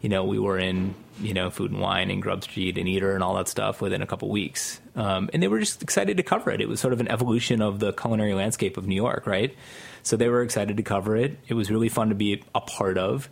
you 0.00 0.08
know, 0.08 0.24
we 0.24 0.38
were 0.38 0.58
in, 0.58 0.94
you 1.20 1.34
know, 1.34 1.50
Food 1.50 1.72
and 1.72 1.80
Wine 1.80 2.10
and 2.10 2.22
Grub 2.22 2.44
Street 2.44 2.78
and 2.78 2.88
Eater 2.88 3.14
and 3.14 3.22
all 3.22 3.34
that 3.34 3.48
stuff 3.48 3.80
within 3.80 4.02
a 4.02 4.06
couple 4.06 4.28
weeks. 4.28 4.80
Um, 4.96 5.30
and 5.32 5.42
they 5.42 5.48
were 5.48 5.60
just 5.60 5.82
excited 5.82 6.16
to 6.16 6.22
cover 6.22 6.50
it. 6.50 6.60
It 6.60 6.68
was 6.68 6.80
sort 6.80 6.92
of 6.92 7.00
an 7.00 7.08
evolution 7.08 7.62
of 7.62 7.80
the 7.80 7.92
culinary 7.92 8.34
landscape 8.34 8.76
of 8.76 8.86
New 8.86 8.94
York, 8.94 9.26
right? 9.26 9.54
So 10.02 10.16
they 10.16 10.28
were 10.28 10.42
excited 10.42 10.76
to 10.76 10.82
cover 10.82 11.16
it. 11.16 11.38
It 11.48 11.54
was 11.54 11.70
really 11.70 11.88
fun 11.88 12.08
to 12.08 12.14
be 12.14 12.42
a 12.54 12.60
part 12.60 12.98
of. 12.98 13.28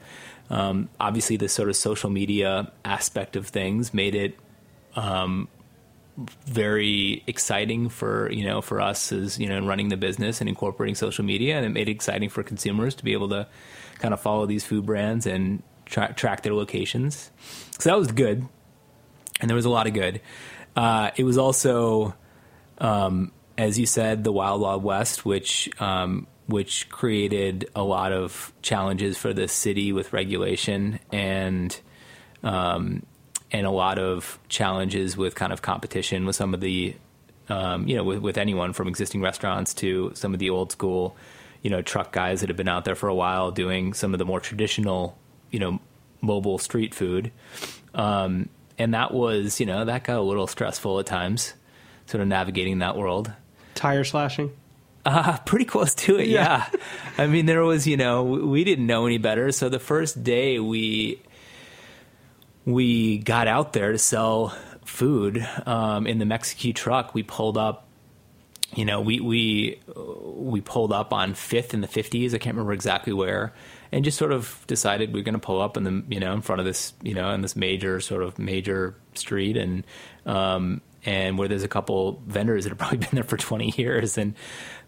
Um, 0.51 0.89
obviously, 0.99 1.37
the 1.37 1.49
sort 1.49 1.69
of 1.69 1.77
social 1.77 2.11
media 2.11 2.73
aspect 2.85 3.37
of 3.37 3.47
things 3.47 3.93
made 3.93 4.15
it 4.15 4.39
um, 4.97 5.49
very 6.47 7.23
exciting 7.27 7.89
for 7.89 8.31
you 8.33 8.45
know 8.45 8.61
for 8.61 8.81
us 8.81 9.13
as 9.13 9.39
you 9.39 9.49
know 9.49 9.65
running 9.65 9.89
the 9.89 9.97
business 9.97 10.41
and 10.41 10.49
incorporating 10.49 10.95
social 10.95 11.25
media, 11.25 11.57
and 11.57 11.65
it 11.65 11.71
made 11.71 11.89
it 11.89 11.93
exciting 11.93 12.29
for 12.29 12.43
consumers 12.43 12.95
to 12.97 13.05
be 13.05 13.13
able 13.13 13.29
to 13.29 13.47
kind 13.99 14.13
of 14.13 14.21
follow 14.21 14.47
these 14.47 14.65
food 14.65 14.85
brands 14.85 15.27
and 15.27 15.63
tra- 15.87 16.13
track 16.15 16.43
their 16.43 16.55
locations. 16.55 17.31
So 17.79 17.91
that 17.91 17.99
was 17.99 18.11
good, 18.13 18.47
and 19.41 19.49
there 19.49 19.57
was 19.57 19.65
a 19.65 19.71
lot 19.71 19.87
of 19.87 19.95
good. 19.95 20.21
Uh, 20.77 21.11
it 21.17 21.25
was 21.25 21.39
also, 21.39 22.15
um, 22.79 23.33
as 23.57 23.79
you 23.79 23.87
said, 23.87 24.25
the 24.25 24.33
Wild 24.33 24.61
Wild 24.61 24.83
West, 24.83 25.25
which 25.25 25.71
um, 25.81 26.27
which 26.47 26.89
created 26.89 27.69
a 27.77 27.83
lot 27.83 28.13
of 28.13 28.53
challenges 28.63 29.17
for 29.19 29.33
the 29.33 29.47
city 29.47 29.93
with 29.93 30.13
regulation 30.13 30.99
and 31.13 31.79
um, 32.43 33.05
and 33.51 33.67
a 33.67 33.71
lot 33.71 33.99
of 33.99 34.39
challenges 34.49 35.17
with 35.17 35.35
kind 35.35 35.53
of 35.53 35.63
competition 35.63 36.27
with 36.27 36.37
some 36.37 36.55
of 36.55 36.61
the 36.61 36.95
um, 37.49 37.87
you 37.89 37.97
know 37.97 38.05
with, 38.05 38.19
with 38.19 38.37
anyone 38.39 38.73
from 38.73 38.89
existing 38.89 39.21
restaurants 39.23 39.73
to 39.75 40.13
some 40.15 40.35
of 40.35 40.39
the 40.39 40.51
old 40.51 40.71
school 40.73 41.17
you 41.63 41.71
know 41.71 41.81
truck 41.83 42.13
guys 42.13 42.41
that 42.41 42.49
have 42.51 42.57
been 42.57 42.69
out 42.69 42.85
there 42.85 42.95
for 42.95 43.09
a 43.09 43.15
while 43.15 43.51
doing 43.51 43.95
some 43.95 44.13
of 44.15 44.19
the 44.19 44.25
more 44.25 44.41
traditional 44.41 45.17
you 45.51 45.59
know 45.59 45.81
mobile 46.21 46.59
street 46.59 46.95
food 46.95 47.33
um, 47.95 48.49
and 48.79 48.95
that 48.95 49.13
was 49.15 49.61
you 49.61 49.67
know 49.67 49.85
that 49.85 50.05
got 50.05 50.19
a 50.19 50.23
little 50.23 50.47
stressful 50.47 50.99
at 51.01 51.07
times 51.07 51.55
sort 52.07 52.21
of 52.21 52.29
navigating 52.29 52.79
that 52.81 52.97
world 52.97 53.33
Tire 53.75 54.05
slashing. 54.05 54.51
uh, 55.07 55.39
pretty 55.47 55.65
close 55.65 55.95
to 55.95 56.19
it, 56.19 56.27
Yeah. 56.29 56.67
yeah. 56.73 56.81
I 57.17 57.27
mean, 57.29 57.47
there 57.47 57.63
was, 57.63 57.87
you 57.87 57.97
know, 57.97 58.25
we 58.25 58.65
didn't 58.65 58.87
know 58.87 59.07
any 59.07 59.19
better. 59.19 59.53
So 59.53 59.69
the 59.69 59.79
first 59.79 60.23
day 60.25 60.59
we 60.59 61.23
we 62.69 63.19
got 63.19 63.49
out 63.49 63.73
there 63.73 63.93
to 63.93 63.99
sell 63.99 64.57
food 64.85 65.47
um, 65.65 66.07
in 66.07 66.19
the 66.19 66.27
Mexican 66.27 66.75
truck, 66.75 67.15
we 67.15 67.23
pulled 67.23 67.57
up. 67.57 67.87
You 68.75 68.85
know, 68.85 69.01
we 69.01 69.21
we 69.21 69.81
we 69.97 70.61
pulled 70.61 70.93
up 70.93 71.15
on 71.15 71.33
Fifth 71.33 71.73
in 71.73 71.81
the 71.81 71.87
fifties. 71.87 72.35
I 72.35 72.39
can't 72.39 72.55
remember 72.55 72.75
exactly 72.75 73.15
where, 73.15 73.55
and 73.91 74.05
just 74.05 74.19
sort 74.19 74.31
of 74.31 74.63
decided 74.67 75.15
we 75.15 75.21
are 75.21 75.23
going 75.23 75.33
to 75.33 75.39
pull 75.39 75.63
up 75.63 75.79
in 75.79 75.85
the 75.85 76.05
you 76.11 76.21
know 76.21 76.35
in 76.35 76.43
front 76.43 76.61
of 76.61 76.67
this 76.67 76.93
you 77.03 77.15
know 77.15 77.31
in 77.31 77.41
this 77.41 77.57
major 77.57 77.99
sort 78.01 78.23
of 78.23 78.39
major 78.39 78.95
street 79.15 79.57
and 79.57 79.87
um, 80.27 80.83
and 81.07 81.39
where 81.39 81.49
there's 81.49 81.63
a 81.63 81.69
couple 81.69 82.23
vendors 82.27 82.65
that 82.65 82.71
have 82.71 82.79
probably 82.79 82.99
been 82.99 83.09
there 83.13 83.25
for 83.25 83.39
20 83.39 83.73
years 83.79 84.19
and 84.19 84.35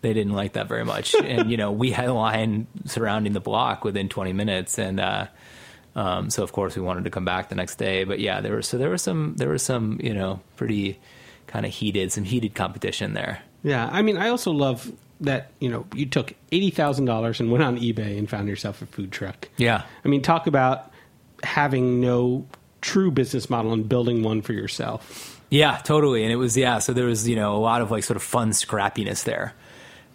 they 0.02 0.12
didn't 0.12 0.34
like 0.34 0.52
that 0.52 0.68
very 0.68 0.84
much. 0.84 1.14
and, 1.24 1.50
you 1.50 1.56
know, 1.56 1.72
we 1.72 1.92
had 1.92 2.08
a 2.08 2.12
line 2.12 2.66
surrounding 2.84 3.32
the 3.32 3.40
block 3.40 3.84
within 3.84 4.10
20 4.10 4.34
minutes. 4.34 4.78
And, 4.78 5.00
uh, 5.00 5.28
um, 5.94 6.30
so 6.30 6.42
of 6.42 6.52
course 6.52 6.76
we 6.76 6.82
wanted 6.82 7.04
to 7.04 7.10
come 7.10 7.24
back 7.24 7.48
the 7.48 7.54
next 7.54 7.76
day, 7.76 8.04
but 8.04 8.20
yeah, 8.20 8.40
there 8.40 8.56
was, 8.56 8.66
so 8.66 8.78
there 8.78 8.90
was 8.90 9.02
some, 9.02 9.34
there 9.36 9.48
was 9.48 9.62
some, 9.62 9.98
you 10.02 10.14
know, 10.14 10.40
pretty 10.56 10.98
kind 11.46 11.66
of 11.66 11.72
heated, 11.72 12.12
some 12.12 12.24
heated 12.24 12.54
competition 12.54 13.14
there. 13.14 13.42
Yeah, 13.62 13.88
I 13.90 14.02
mean, 14.02 14.16
I 14.16 14.28
also 14.28 14.52
love 14.52 14.90
that 15.20 15.50
you 15.60 15.68
know 15.68 15.86
you 15.94 16.06
took 16.06 16.32
eighty 16.50 16.70
thousand 16.70 17.04
dollars 17.04 17.40
and 17.40 17.50
went 17.50 17.62
on 17.62 17.78
eBay 17.78 18.18
and 18.18 18.28
found 18.28 18.48
yourself 18.48 18.82
a 18.82 18.86
food 18.86 19.12
truck. 19.12 19.48
Yeah. 19.56 19.82
I 20.04 20.08
mean, 20.08 20.22
talk 20.22 20.46
about 20.46 20.90
having 21.42 22.00
no 22.00 22.46
true 22.80 23.10
business 23.10 23.50
model 23.50 23.72
and 23.72 23.88
building 23.88 24.22
one 24.22 24.42
for 24.42 24.52
yourself. 24.52 25.40
Yeah, 25.50 25.76
totally. 25.78 26.22
And 26.22 26.32
it 26.32 26.36
was 26.36 26.56
yeah. 26.56 26.78
So 26.78 26.92
there 26.92 27.06
was 27.06 27.28
you 27.28 27.36
know 27.36 27.54
a 27.54 27.58
lot 27.58 27.82
of 27.82 27.90
like 27.90 28.04
sort 28.04 28.16
of 28.16 28.22
fun 28.22 28.50
scrappiness 28.50 29.24
there, 29.24 29.52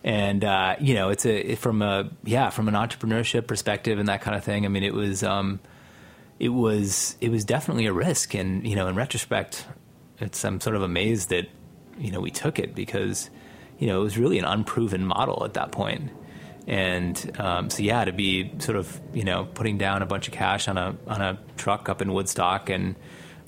and 0.06 0.46
uh, 0.46 0.76
you 0.80 0.94
know 0.94 1.10
it's 1.10 1.26
a 1.26 1.56
from 1.56 1.82
a 1.82 2.10
yeah 2.24 2.52
from 2.52 2.68
an 2.68 2.76
entrepreneurship 2.76 3.48
perspective 3.48 3.98
and 3.98 4.08
that 4.08 4.22
kind 4.22 4.38
of 4.38 4.44
thing. 4.44 4.64
I 4.64 4.70
mean, 4.70 4.84
it 4.84 4.94
was 4.94 5.24
um, 5.24 5.60
it 6.40 6.50
was 6.50 7.18
it 7.20 7.30
was 7.30 7.44
definitely 7.44 7.88
a 7.88 7.94
risk, 7.94 8.36
and 8.36 8.66
you 8.66 8.76
know 8.76 8.88
in 8.88 8.96
retrospect, 8.96 9.66
it's 10.20 10.46
I'm 10.46 10.62
sort 10.62 10.76
of 10.76 10.84
amazed 10.84 11.30
that 11.30 11.50
you 11.98 12.12
know 12.12 12.22
we 12.22 12.30
took 12.30 12.60
it 12.60 12.76
because 12.76 13.32
you 13.80 13.88
know 13.88 14.00
it 14.00 14.04
was 14.04 14.16
really 14.16 14.38
an 14.38 14.46
unproven 14.46 15.06
model 15.06 15.44
at 15.44 15.56
that 15.56 15.72
point. 15.72 16.12
And 16.68 17.40
um, 17.40 17.70
so 17.72 17.82
yeah, 17.82 18.06
to 18.06 18.12
be 18.12 18.52
sort 18.60 18.78
of 18.78 19.02
you 19.12 19.24
know 19.24 19.46
putting 19.56 19.80
down 19.80 20.04
a 20.04 20.06
bunch 20.06 20.28
of 20.28 20.36
cash 20.36 20.68
on 20.68 20.78
a 20.78 20.96
on 21.08 21.22
a 21.22 21.40
truck 21.58 21.90
up 21.90 22.04
in 22.04 22.14
Woodstock 22.14 22.70
and 22.70 22.96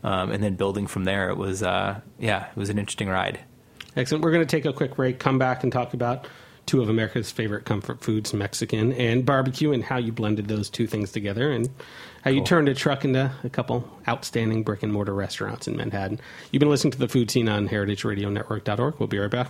um, 0.04 0.32
and 0.32 0.44
then 0.44 0.56
building 0.56 0.88
from 0.88 1.04
there, 1.04 1.30
it 1.30 1.38
was 1.38 1.62
uh, 1.62 2.02
yeah, 2.18 2.48
it 2.50 2.58
was 2.58 2.72
an 2.72 2.80
interesting 2.80 3.10
ride. 3.10 3.40
Excellent. 3.96 4.24
We're 4.24 4.32
going 4.32 4.46
to 4.46 4.56
take 4.56 4.66
a 4.66 4.74
quick 4.74 4.96
break, 4.96 5.20
come 5.20 5.38
back, 5.38 5.64
and 5.64 5.72
talk 5.72 5.94
about 5.94 6.28
two 6.68 6.82
of 6.82 6.90
America's 6.90 7.32
favorite 7.32 7.66
comfort 7.66 8.02
foods, 8.02 8.34
Mexican 8.34 8.94
and 8.94 9.26
barbecue, 9.26 9.72
and 9.72 9.84
how 9.84 9.98
you 9.98 10.12
blended 10.12 10.48
those 10.48 10.70
two 10.70 10.86
things 10.86 11.12
together, 11.12 11.52
and 11.52 11.70
how 12.24 12.30
you 12.30 12.44
turned 12.44 12.70
a 12.70 12.76
truck 12.76 13.04
into 13.04 13.32
a 13.44 13.50
couple 13.50 13.90
outstanding 14.08 14.62
brick 14.62 14.84
and 14.84 14.94
mortar 14.94 15.14
restaurants 15.14 15.68
in 15.68 15.76
Manhattan. 15.76 16.20
You've 16.52 16.60
been 16.60 16.70
listening 16.70 16.92
to 16.92 17.00
the 17.00 17.08
Food 17.08 17.32
Seen 17.32 17.50
on 17.50 17.70
heritageradionetwork.org. 17.70 19.00
We'll 19.00 19.08
be 19.08 19.18
right 19.18 19.32
back. 19.32 19.50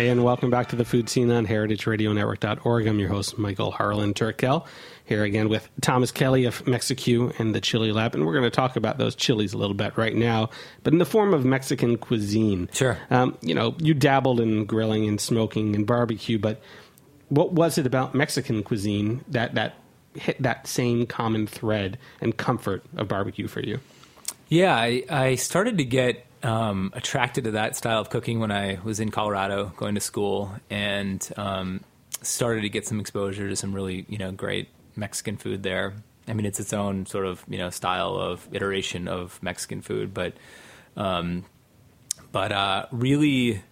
Hey, 0.00 0.08
and 0.08 0.24
welcome 0.24 0.48
back 0.48 0.70
to 0.70 0.76
the 0.76 0.86
Food 0.86 1.10
Seen 1.10 1.30
on 1.30 1.46
heritageradionetwork.org. 1.46 2.86
I'm 2.86 2.98
your 2.98 3.10
host, 3.10 3.36
Michael 3.36 3.70
Harlan 3.70 4.14
Turkel, 4.14 4.66
here 5.04 5.24
again 5.24 5.50
with 5.50 5.68
Thomas 5.82 6.10
Kelly 6.10 6.46
of 6.46 6.66
Mexicue 6.66 7.30
and 7.38 7.54
the 7.54 7.60
Chili 7.60 7.92
Lab. 7.92 8.14
And 8.14 8.24
we're 8.24 8.32
going 8.32 8.44
to 8.44 8.50
talk 8.50 8.76
about 8.76 8.96
those 8.96 9.14
chilies 9.14 9.52
a 9.52 9.58
little 9.58 9.74
bit 9.74 9.98
right 9.98 10.16
now, 10.16 10.48
but 10.84 10.94
in 10.94 11.00
the 11.00 11.04
form 11.04 11.34
of 11.34 11.44
Mexican 11.44 11.98
cuisine. 11.98 12.70
Sure. 12.72 12.96
Um, 13.10 13.36
you 13.42 13.54
know, 13.54 13.76
you 13.78 13.92
dabbled 13.92 14.40
in 14.40 14.64
grilling 14.64 15.06
and 15.06 15.20
smoking 15.20 15.76
and 15.76 15.86
barbecue, 15.86 16.38
but 16.38 16.62
what 17.28 17.52
was 17.52 17.76
it 17.76 17.84
about 17.84 18.14
Mexican 18.14 18.62
cuisine 18.62 19.22
that, 19.28 19.54
that 19.56 19.74
hit 20.14 20.42
that 20.42 20.66
same 20.66 21.04
common 21.04 21.46
thread 21.46 21.98
and 22.22 22.38
comfort 22.38 22.82
of 22.96 23.06
barbecue 23.06 23.48
for 23.48 23.60
you? 23.60 23.80
Yeah, 24.48 24.74
I, 24.74 25.04
I 25.10 25.34
started 25.34 25.76
to 25.76 25.84
get 25.84 26.24
um, 26.42 26.92
attracted 26.94 27.44
to 27.44 27.50
that 27.52 27.76
style 27.76 28.00
of 28.00 28.10
cooking 28.10 28.40
when 28.40 28.50
I 28.50 28.78
was 28.82 29.00
in 29.00 29.10
Colorado 29.10 29.72
going 29.76 29.94
to 29.94 30.00
school 30.00 30.52
and 30.70 31.26
um, 31.36 31.80
started 32.22 32.62
to 32.62 32.68
get 32.68 32.86
some 32.86 33.00
exposure 33.00 33.48
to 33.48 33.56
some 33.56 33.74
really, 33.74 34.06
you 34.08 34.18
know, 34.18 34.32
great 34.32 34.68
Mexican 34.96 35.36
food 35.36 35.62
there. 35.62 35.94
I 36.28 36.32
mean, 36.32 36.46
it's 36.46 36.60
its 36.60 36.72
own 36.72 37.06
sort 37.06 37.26
of, 37.26 37.44
you 37.48 37.58
know, 37.58 37.70
style 37.70 38.14
of 38.14 38.46
iteration 38.52 39.08
of 39.08 39.42
Mexican 39.42 39.82
food, 39.82 40.14
but, 40.14 40.34
um, 40.96 41.44
but 42.32 42.52
uh, 42.52 42.86
really 42.90 43.62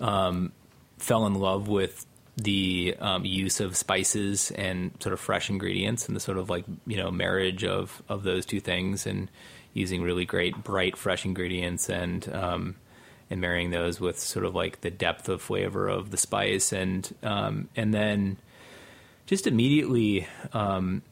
um, 0.00 0.52
fell 0.98 1.26
in 1.26 1.34
love 1.34 1.68
with 1.68 2.04
the 2.36 2.96
um, 2.98 3.24
use 3.24 3.60
of 3.60 3.76
spices 3.76 4.50
and 4.50 4.90
sort 5.00 5.12
of 5.12 5.20
fresh 5.20 5.48
ingredients 5.48 6.06
and 6.06 6.16
the 6.16 6.20
sort 6.20 6.36
of 6.36 6.50
like, 6.50 6.64
you 6.86 6.96
know, 6.96 7.10
marriage 7.10 7.64
of, 7.64 8.02
of 8.08 8.24
those 8.24 8.44
two 8.44 8.60
things 8.60 9.06
and, 9.06 9.30
using 9.74 10.02
really 10.02 10.24
great, 10.24 10.64
bright, 10.64 10.96
fresh 10.96 11.26
ingredients 11.26 11.90
and 11.90 12.32
um, 12.32 12.76
and 13.28 13.40
marrying 13.40 13.70
those 13.70 14.00
with 14.00 14.18
sort 14.18 14.44
of 14.44 14.54
like 14.54 14.80
the 14.80 14.90
depth 14.90 15.28
of 15.28 15.42
flavor 15.42 15.88
of 15.88 16.10
the 16.10 16.16
spice, 16.16 16.72
and 16.72 17.14
um, 17.22 17.68
and 17.76 17.92
then 17.92 18.38
just 19.26 19.46
immediately 19.46 20.26
um, 20.52 21.02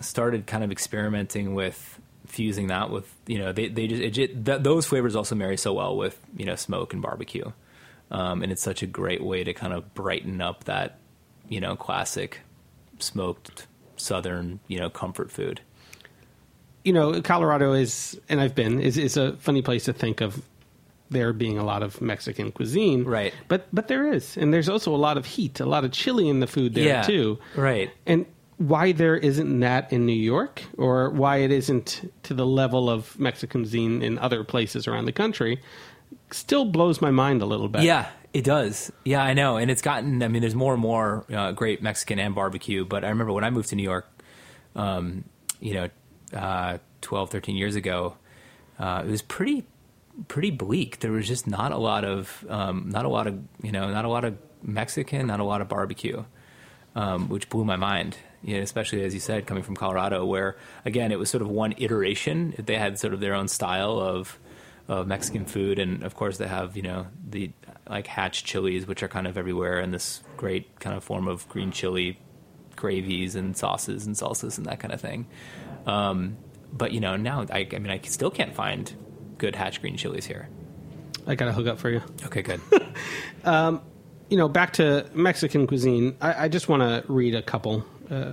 started 0.00 0.46
kind 0.46 0.64
of 0.64 0.72
experimenting 0.72 1.54
with 1.54 1.98
fusing 2.26 2.66
that 2.66 2.90
with 2.90 3.14
you 3.26 3.38
know 3.38 3.52
they 3.52 3.68
they 3.68 3.86
just 3.86 4.18
it, 4.18 4.44
th- 4.44 4.62
those 4.62 4.84
flavors 4.84 5.16
also 5.16 5.34
marry 5.34 5.56
so 5.56 5.72
well 5.72 5.96
with 5.96 6.20
you 6.36 6.44
know 6.44 6.56
smoke 6.56 6.92
and 6.92 7.00
barbecue, 7.00 7.50
um, 8.10 8.42
and 8.42 8.52
it's 8.52 8.62
such 8.62 8.82
a 8.82 8.86
great 8.86 9.22
way 9.22 9.44
to 9.44 9.54
kind 9.54 9.72
of 9.72 9.94
brighten 9.94 10.40
up 10.40 10.64
that 10.64 10.98
you 11.48 11.60
know 11.60 11.76
classic 11.76 12.40
smoked 12.98 13.66
southern 13.96 14.58
you 14.66 14.78
know 14.78 14.90
comfort 14.90 15.30
food 15.30 15.60
you 16.88 16.94
know, 16.94 17.20
Colorado 17.20 17.74
is, 17.74 18.18
and 18.30 18.40
I've 18.40 18.54
been, 18.54 18.80
is, 18.80 18.96
is 18.96 19.18
a 19.18 19.36
funny 19.36 19.60
place 19.60 19.84
to 19.84 19.92
think 19.92 20.22
of 20.22 20.42
there 21.10 21.34
being 21.34 21.58
a 21.58 21.62
lot 21.62 21.82
of 21.82 22.00
Mexican 22.00 22.50
cuisine. 22.50 23.04
Right. 23.04 23.34
But 23.46 23.68
but 23.74 23.88
there 23.88 24.10
is. 24.10 24.38
And 24.38 24.54
there's 24.54 24.70
also 24.70 24.94
a 24.94 24.96
lot 24.96 25.18
of 25.18 25.26
heat, 25.26 25.60
a 25.60 25.66
lot 25.66 25.84
of 25.84 25.92
chili 25.92 26.30
in 26.30 26.40
the 26.40 26.46
food 26.46 26.72
there 26.72 26.86
yeah, 26.86 27.02
too. 27.02 27.38
Right. 27.54 27.90
And 28.06 28.24
why 28.56 28.92
there 28.92 29.18
isn't 29.18 29.60
that 29.60 29.92
in 29.92 30.06
New 30.06 30.14
York 30.14 30.62
or 30.78 31.10
why 31.10 31.36
it 31.38 31.52
isn't 31.52 32.10
to 32.22 32.32
the 32.32 32.46
level 32.46 32.88
of 32.88 33.18
Mexican 33.18 33.64
cuisine 33.64 34.00
in 34.00 34.18
other 34.18 34.42
places 34.42 34.88
around 34.88 35.04
the 35.04 35.12
country 35.12 35.60
still 36.30 36.64
blows 36.64 37.02
my 37.02 37.10
mind 37.10 37.42
a 37.42 37.46
little 37.46 37.68
bit. 37.68 37.82
Yeah, 37.82 38.08
it 38.32 38.44
does. 38.44 38.90
Yeah, 39.04 39.22
I 39.22 39.34
know. 39.34 39.58
And 39.58 39.70
it's 39.70 39.82
gotten, 39.82 40.22
I 40.22 40.28
mean, 40.28 40.40
there's 40.40 40.54
more 40.54 40.72
and 40.72 40.80
more 40.80 41.26
uh, 41.30 41.52
great 41.52 41.82
Mexican 41.82 42.18
and 42.18 42.34
barbecue. 42.34 42.86
But 42.86 43.04
I 43.04 43.10
remember 43.10 43.34
when 43.34 43.44
I 43.44 43.50
moved 43.50 43.68
to 43.68 43.76
New 43.76 43.82
York, 43.82 44.06
um, 44.74 45.24
you 45.60 45.74
know, 45.74 45.88
uh, 46.32 46.78
12, 47.00 47.30
13 47.30 47.56
years 47.56 47.76
ago, 47.76 48.16
uh, 48.78 49.02
it 49.04 49.10
was 49.10 49.22
pretty 49.22 49.64
pretty 50.26 50.50
bleak. 50.50 50.98
There 51.00 51.12
was 51.12 51.28
just 51.28 51.46
not 51.46 51.70
a 51.70 51.76
lot 51.76 52.04
of 52.04 52.44
um, 52.48 52.90
not 52.90 53.04
a 53.04 53.08
lot 53.08 53.26
of 53.26 53.38
you 53.62 53.72
know 53.72 53.90
not 53.90 54.04
a 54.04 54.08
lot 54.08 54.24
of 54.24 54.36
Mexican, 54.62 55.26
not 55.26 55.40
a 55.40 55.44
lot 55.44 55.60
of 55.60 55.68
barbecue, 55.68 56.24
um, 56.94 57.28
which 57.28 57.48
blew 57.48 57.64
my 57.64 57.76
mind. 57.76 58.16
You 58.42 58.56
know, 58.56 58.62
especially 58.62 59.02
as 59.02 59.14
you 59.14 59.20
said, 59.20 59.46
coming 59.46 59.62
from 59.62 59.76
Colorado, 59.76 60.24
where 60.24 60.56
again 60.84 61.12
it 61.12 61.18
was 61.18 61.30
sort 61.30 61.42
of 61.42 61.48
one 61.48 61.74
iteration. 61.78 62.54
They 62.58 62.76
had 62.76 62.98
sort 62.98 63.14
of 63.14 63.20
their 63.20 63.34
own 63.34 63.48
style 63.48 63.98
of 63.98 64.38
of 64.88 65.06
Mexican 65.06 65.44
food, 65.44 65.78
and 65.78 66.02
of 66.02 66.14
course 66.14 66.38
they 66.38 66.48
have 66.48 66.76
you 66.76 66.82
know 66.82 67.06
the 67.28 67.50
like 67.88 68.06
hatch 68.06 68.44
chilies, 68.44 68.86
which 68.86 69.02
are 69.02 69.08
kind 69.08 69.26
of 69.26 69.36
everywhere, 69.36 69.78
and 69.78 69.92
this 69.92 70.22
great 70.36 70.78
kind 70.80 70.96
of 70.96 71.04
form 71.04 71.28
of 71.28 71.48
green 71.48 71.72
chili 71.72 72.18
gravies 72.76 73.34
and 73.34 73.56
sauces 73.56 74.06
and 74.06 74.14
salsas 74.14 74.56
and 74.56 74.66
that 74.66 74.78
kind 74.78 74.94
of 74.94 75.00
thing. 75.00 75.26
Um, 75.88 76.36
but 76.72 76.92
you 76.92 77.00
know, 77.00 77.16
now 77.16 77.46
I, 77.50 77.66
I 77.72 77.78
mean, 77.78 77.90
I 77.90 78.00
still 78.04 78.30
can't 78.30 78.54
find 78.54 78.92
good 79.38 79.56
hatch 79.56 79.80
green 79.80 79.96
chilies 79.96 80.26
here. 80.26 80.48
I 81.26 81.34
got 81.34 81.46
to 81.46 81.52
hook 81.52 81.66
up 81.66 81.78
for 81.78 81.90
you. 81.90 82.02
Okay, 82.26 82.42
good. 82.42 82.60
um, 83.44 83.82
you 84.28 84.36
know, 84.36 84.48
back 84.48 84.74
to 84.74 85.08
Mexican 85.14 85.66
cuisine. 85.66 86.16
I, 86.20 86.44
I 86.44 86.48
just 86.48 86.68
want 86.68 86.82
to 86.82 87.10
read 87.10 87.34
a 87.34 87.42
couple 87.42 87.84
uh, 88.10 88.32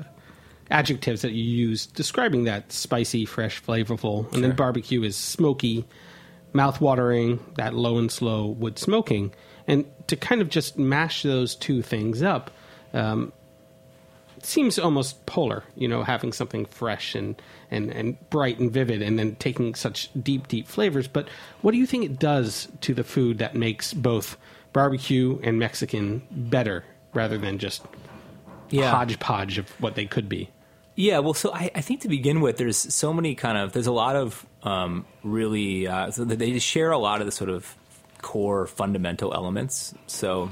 adjectives 0.70 1.22
that 1.22 1.32
you 1.32 1.44
use 1.44 1.86
describing 1.86 2.46
that 2.46 2.72
spicy, 2.72 3.26
fresh, 3.26 3.62
flavorful, 3.63 4.26
and 4.26 4.34
sure. 4.34 4.41
then 4.41 4.56
barbecue 4.56 5.04
is 5.04 5.15
smoky, 5.15 5.86
mouth-watering, 6.54 7.39
that 7.56 7.74
low 7.74 7.98
and 7.98 8.12
slow 8.12 8.48
wood 8.48 8.78
smoking, 8.78 9.34
and 9.68 9.86
to 10.08 10.15
kind 10.15 10.41
of 10.41 10.50
just 10.50 10.78
mash 10.78 11.24
those 11.24 11.56
two 11.56 11.82
things 11.82 12.22
up. 12.22 12.52
Um, 12.94 13.32
seems 14.46 14.80
almost 14.80 15.26
polar, 15.26 15.64
you 15.76 15.88
know, 15.88 16.04
having 16.04 16.32
something 16.32 16.66
fresh 16.66 17.16
and, 17.16 17.42
and, 17.72 17.92
and 17.92 18.30
bright 18.30 18.60
and 18.60 18.72
vivid 18.72 19.02
and 19.02 19.18
then 19.18 19.36
taking 19.36 19.76
such 19.76 20.10
deep, 20.22 20.48
deep 20.48 20.68
flavors. 20.68 21.08
But 21.08 21.28
what 21.62 21.72
do 21.72 21.78
you 21.78 21.86
think 21.86 22.06
it 22.06 22.20
does 22.20 22.68
to 22.82 22.94
the 22.94 23.04
food 23.04 23.40
that 23.40 23.56
makes 23.56 23.94
both 23.94 24.38
barbecue 24.74 25.40
and 25.44 25.60
Mexican 25.60 26.24
better 26.32 26.84
rather 27.14 27.38
than 27.38 27.58
just 27.58 27.86
yeah. 28.70 28.92
hodgepodge 28.92 29.58
of 29.58 29.70
what 29.82 29.96
they 29.96 30.06
could 30.06 30.28
be? 30.28 30.50
Yeah, 30.96 31.20
well, 31.20 31.34
so 31.34 31.54
I, 31.54 31.72
I, 31.76 31.82
think 31.82 32.02
to 32.02 32.08
begin 32.08 32.40
with, 32.40 32.56
there's 32.56 32.78
so 32.78 33.12
many 33.12 33.36
kind 33.36 33.58
of, 33.58 33.74
there's 33.74 33.88
a 33.88 33.92
lot 33.92 34.16
of 34.16 34.46
um, 34.64 35.06
really, 35.24 35.88
uh, 35.88 36.10
so 36.12 36.24
they 36.24 36.58
share 36.60 36.92
a 36.92 36.98
lot 36.98 37.20
of 37.20 37.26
the 37.26 37.34
sort 37.34 37.50
of 37.50 37.76
core 38.22 38.66
fundamental 38.66 39.34
elements. 39.34 39.94
So 40.08 40.50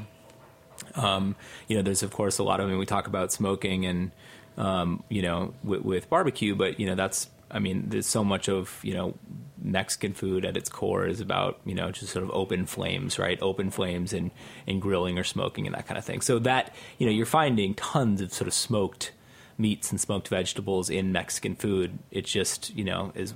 um, 0.95 1.35
you 1.67 1.75
know, 1.75 1.83
there's 1.83 2.03
of 2.03 2.11
course 2.11 2.37
a 2.37 2.43
lot 2.43 2.59
of. 2.59 2.67
I 2.67 2.69
mean, 2.69 2.79
we 2.79 2.85
talk 2.85 3.07
about 3.07 3.31
smoking 3.31 3.85
and 3.85 4.11
um, 4.57 5.03
you 5.09 5.21
know 5.21 5.53
with, 5.63 5.81
with, 5.81 6.09
barbecue, 6.09 6.55
but 6.55 6.79
you 6.79 6.85
know 6.85 6.95
that's. 6.95 7.29
I 7.51 7.59
mean, 7.59 7.89
there's 7.89 8.07
so 8.07 8.23
much 8.23 8.49
of 8.49 8.79
you 8.83 8.93
know 8.93 9.13
Mexican 9.61 10.13
food 10.13 10.45
at 10.45 10.57
its 10.57 10.69
core 10.69 11.05
is 11.05 11.21
about 11.21 11.59
you 11.65 11.75
know 11.75 11.91
just 11.91 12.11
sort 12.11 12.23
of 12.23 12.31
open 12.31 12.65
flames, 12.65 13.17
right? 13.17 13.39
Open 13.41 13.69
flames 13.69 14.13
and 14.13 14.31
and 14.67 14.81
grilling 14.81 15.17
or 15.17 15.23
smoking 15.23 15.65
and 15.65 15.75
that 15.75 15.87
kind 15.87 15.97
of 15.97 16.05
thing. 16.05 16.21
So 16.21 16.39
that 16.39 16.73
you 16.97 17.05
know 17.05 17.11
you're 17.11 17.25
finding 17.25 17.73
tons 17.73 18.21
of 18.21 18.33
sort 18.33 18.47
of 18.47 18.53
smoked 18.53 19.11
meats 19.57 19.91
and 19.91 20.01
smoked 20.01 20.27
vegetables 20.27 20.89
in 20.89 21.11
Mexican 21.11 21.55
food. 21.55 21.99
It 22.11 22.25
just 22.25 22.75
you 22.75 22.83
know 22.83 23.11
is 23.15 23.33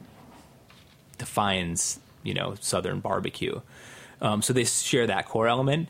defines 1.18 2.00
you 2.24 2.34
know 2.34 2.56
southern 2.60 3.00
barbecue. 3.00 3.62
Um, 4.20 4.42
so 4.42 4.52
they 4.52 4.64
share 4.64 5.06
that 5.08 5.28
core 5.28 5.48
element 5.48 5.90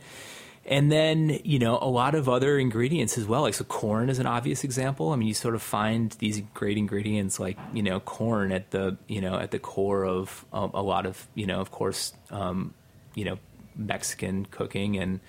and 0.68 0.92
then 0.92 1.40
you 1.44 1.60
know 1.60 1.80
a 1.82 1.88
lot 1.88 2.14
of 2.14 2.28
other 2.28 2.60
ingredients 2.60 3.18
as 3.18 3.26
well 3.26 3.42
like 3.42 3.54
so 3.54 3.64
corn 3.64 4.10
is 4.10 4.20
an 4.20 4.28
obvious 4.28 4.64
example. 4.64 5.12
I 5.12 5.16
mean 5.16 5.28
you 5.28 5.34
sort 5.34 5.56
of 5.56 5.62
find 5.62 6.12
these 6.20 6.42
great 6.54 6.78
ingredients 6.78 7.40
like 7.40 7.58
you 7.74 7.82
know 7.82 8.00
corn 8.02 8.52
at 8.52 8.72
the 8.72 8.98
you 9.08 9.22
know 9.22 9.38
at 9.40 9.52
the 9.52 9.60
core 9.60 10.06
of 10.06 10.46
um, 10.52 10.72
a 10.74 10.82
lot 10.82 11.06
of 11.06 11.28
you 11.36 11.46
know 11.46 11.62
of 11.62 11.72
course 11.72 12.14
um, 12.32 12.74
you 13.16 13.24
know 13.24 13.40
mexican 13.76 14.46
cooking 14.46 14.98
and 14.98 15.20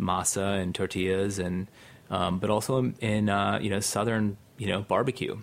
masa 0.00 0.60
and 0.60 0.74
tortillas 0.74 1.38
and 1.38 1.68
um, 2.10 2.38
but 2.38 2.50
also 2.50 2.78
in, 2.78 2.94
in 3.00 3.28
uh, 3.28 3.58
you 3.62 3.70
know 3.70 3.80
southern 3.80 4.36
you 4.56 4.66
know 4.66 4.82
barbecue. 4.82 5.36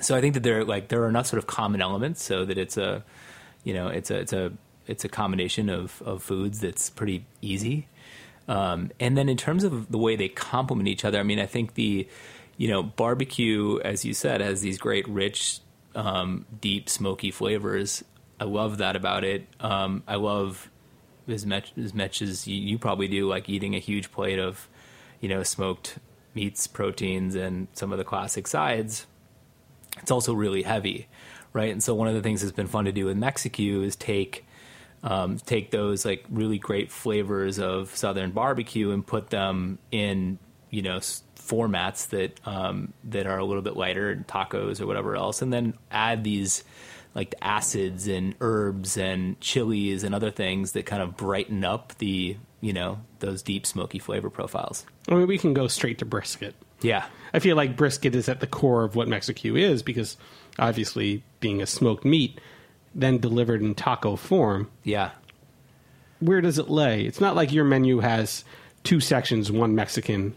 So 0.00 0.16
i 0.16 0.20
think 0.20 0.34
that 0.34 0.42
there 0.42 0.64
like 0.64 0.88
there 0.88 1.02
are 1.04 1.08
enough 1.08 1.26
sort 1.26 1.38
of 1.38 1.46
common 1.46 1.80
elements 1.80 2.22
so 2.24 2.44
that 2.44 2.58
it's 2.58 2.76
a 2.76 3.04
you 3.62 3.72
know 3.72 3.86
it's 3.86 4.10
a 4.10 4.18
it's 4.18 4.32
a 4.32 4.52
it's 4.86 5.04
a 5.04 5.08
combination 5.08 5.70
of, 5.70 6.02
of 6.04 6.22
foods 6.22 6.60
that's 6.60 6.90
pretty 6.90 7.24
easy 7.40 7.86
um, 8.48 8.90
and 9.00 9.16
then 9.16 9.28
in 9.28 9.36
terms 9.36 9.64
of 9.64 9.90
the 9.90 9.98
way 9.98 10.16
they 10.16 10.28
complement 10.28 10.88
each 10.88 11.04
other, 11.04 11.18
I 11.18 11.22
mean, 11.22 11.38
I 11.38 11.46
think 11.46 11.74
the 11.74 12.06
you 12.56 12.68
know 12.68 12.82
barbecue, 12.82 13.78
as 13.80 14.04
you 14.04 14.14
said, 14.14 14.40
has 14.40 14.60
these 14.60 14.78
great 14.78 15.08
rich, 15.08 15.60
um, 15.94 16.46
deep, 16.60 16.88
smoky 16.88 17.30
flavors. 17.30 18.04
I 18.38 18.44
love 18.44 18.78
that 18.78 18.96
about 18.96 19.24
it. 19.24 19.46
Um, 19.60 20.02
I 20.06 20.16
love 20.16 20.70
as 21.28 21.46
much 21.46 21.72
as 21.76 21.94
much 21.94 22.20
as 22.20 22.46
you, 22.46 22.56
you, 22.56 22.78
probably 22.78 23.08
do, 23.08 23.28
like 23.28 23.48
eating 23.48 23.74
a 23.74 23.78
huge 23.78 24.12
plate 24.12 24.38
of 24.38 24.68
you 25.20 25.28
know 25.28 25.42
smoked 25.42 25.98
meats, 26.34 26.66
proteins, 26.66 27.34
and 27.34 27.68
some 27.72 27.92
of 27.92 27.98
the 27.98 28.04
classic 28.04 28.46
sides. 28.46 29.06
it's 29.98 30.10
also 30.10 30.34
really 30.34 30.62
heavy, 30.62 31.06
right? 31.52 31.72
And 31.72 31.82
so 31.82 31.94
one 31.94 32.08
of 32.08 32.14
the 32.14 32.22
things 32.22 32.42
that's 32.42 32.52
been 32.52 32.66
fun 32.66 32.84
to 32.84 32.92
do 32.92 33.06
with 33.06 33.16
Mexicue 33.16 33.82
is 33.82 33.96
take 33.96 34.43
um, 35.04 35.36
take 35.36 35.70
those 35.70 36.04
like 36.04 36.24
really 36.30 36.58
great 36.58 36.90
flavors 36.90 37.58
of 37.58 37.94
southern 37.94 38.32
barbecue 38.32 38.90
and 38.90 39.06
put 39.06 39.30
them 39.30 39.78
in 39.92 40.38
you 40.70 40.82
know 40.82 40.98
formats 40.98 42.08
that 42.08 42.40
um, 42.46 42.92
that 43.04 43.26
are 43.26 43.38
a 43.38 43.44
little 43.44 43.62
bit 43.62 43.76
lighter, 43.76 44.24
tacos 44.26 44.80
or 44.80 44.86
whatever 44.86 45.14
else, 45.14 45.42
and 45.42 45.52
then 45.52 45.74
add 45.90 46.24
these 46.24 46.64
like 47.14 47.34
acids 47.40 48.08
and 48.08 48.34
herbs 48.40 48.96
and 48.96 49.38
chilies 49.40 50.02
and 50.02 50.14
other 50.14 50.30
things 50.30 50.72
that 50.72 50.84
kind 50.84 51.00
of 51.02 51.16
brighten 51.16 51.64
up 51.64 51.96
the 51.98 52.36
you 52.60 52.72
know 52.72 52.98
those 53.20 53.42
deep 53.42 53.66
smoky 53.66 53.98
flavor 53.98 54.30
profiles. 54.30 54.86
I 55.08 55.14
mean, 55.14 55.26
we 55.26 55.38
can 55.38 55.52
go 55.52 55.68
straight 55.68 55.98
to 55.98 56.06
brisket. 56.06 56.54
Yeah, 56.80 57.04
I 57.32 57.38
feel 57.38 57.56
like 57.56 57.76
brisket 57.76 58.14
is 58.14 58.28
at 58.28 58.40
the 58.40 58.46
core 58.46 58.84
of 58.84 58.96
what 58.96 59.06
Mexicue 59.06 59.54
is 59.54 59.82
because 59.82 60.16
obviously 60.58 61.22
being 61.40 61.62
a 61.62 61.66
smoked 61.66 62.04
meat, 62.04 62.40
then 62.94 63.18
delivered 63.18 63.62
in 63.62 63.74
taco 63.74 64.16
form. 64.16 64.70
Yeah. 64.82 65.10
Where 66.20 66.40
does 66.40 66.58
it 66.58 66.70
lay? 66.70 67.02
It's 67.02 67.20
not 67.20 67.36
like 67.36 67.52
your 67.52 67.64
menu 67.64 68.00
has 68.00 68.44
two 68.82 69.00
sections, 69.00 69.50
one 69.50 69.74
Mexican, 69.74 70.34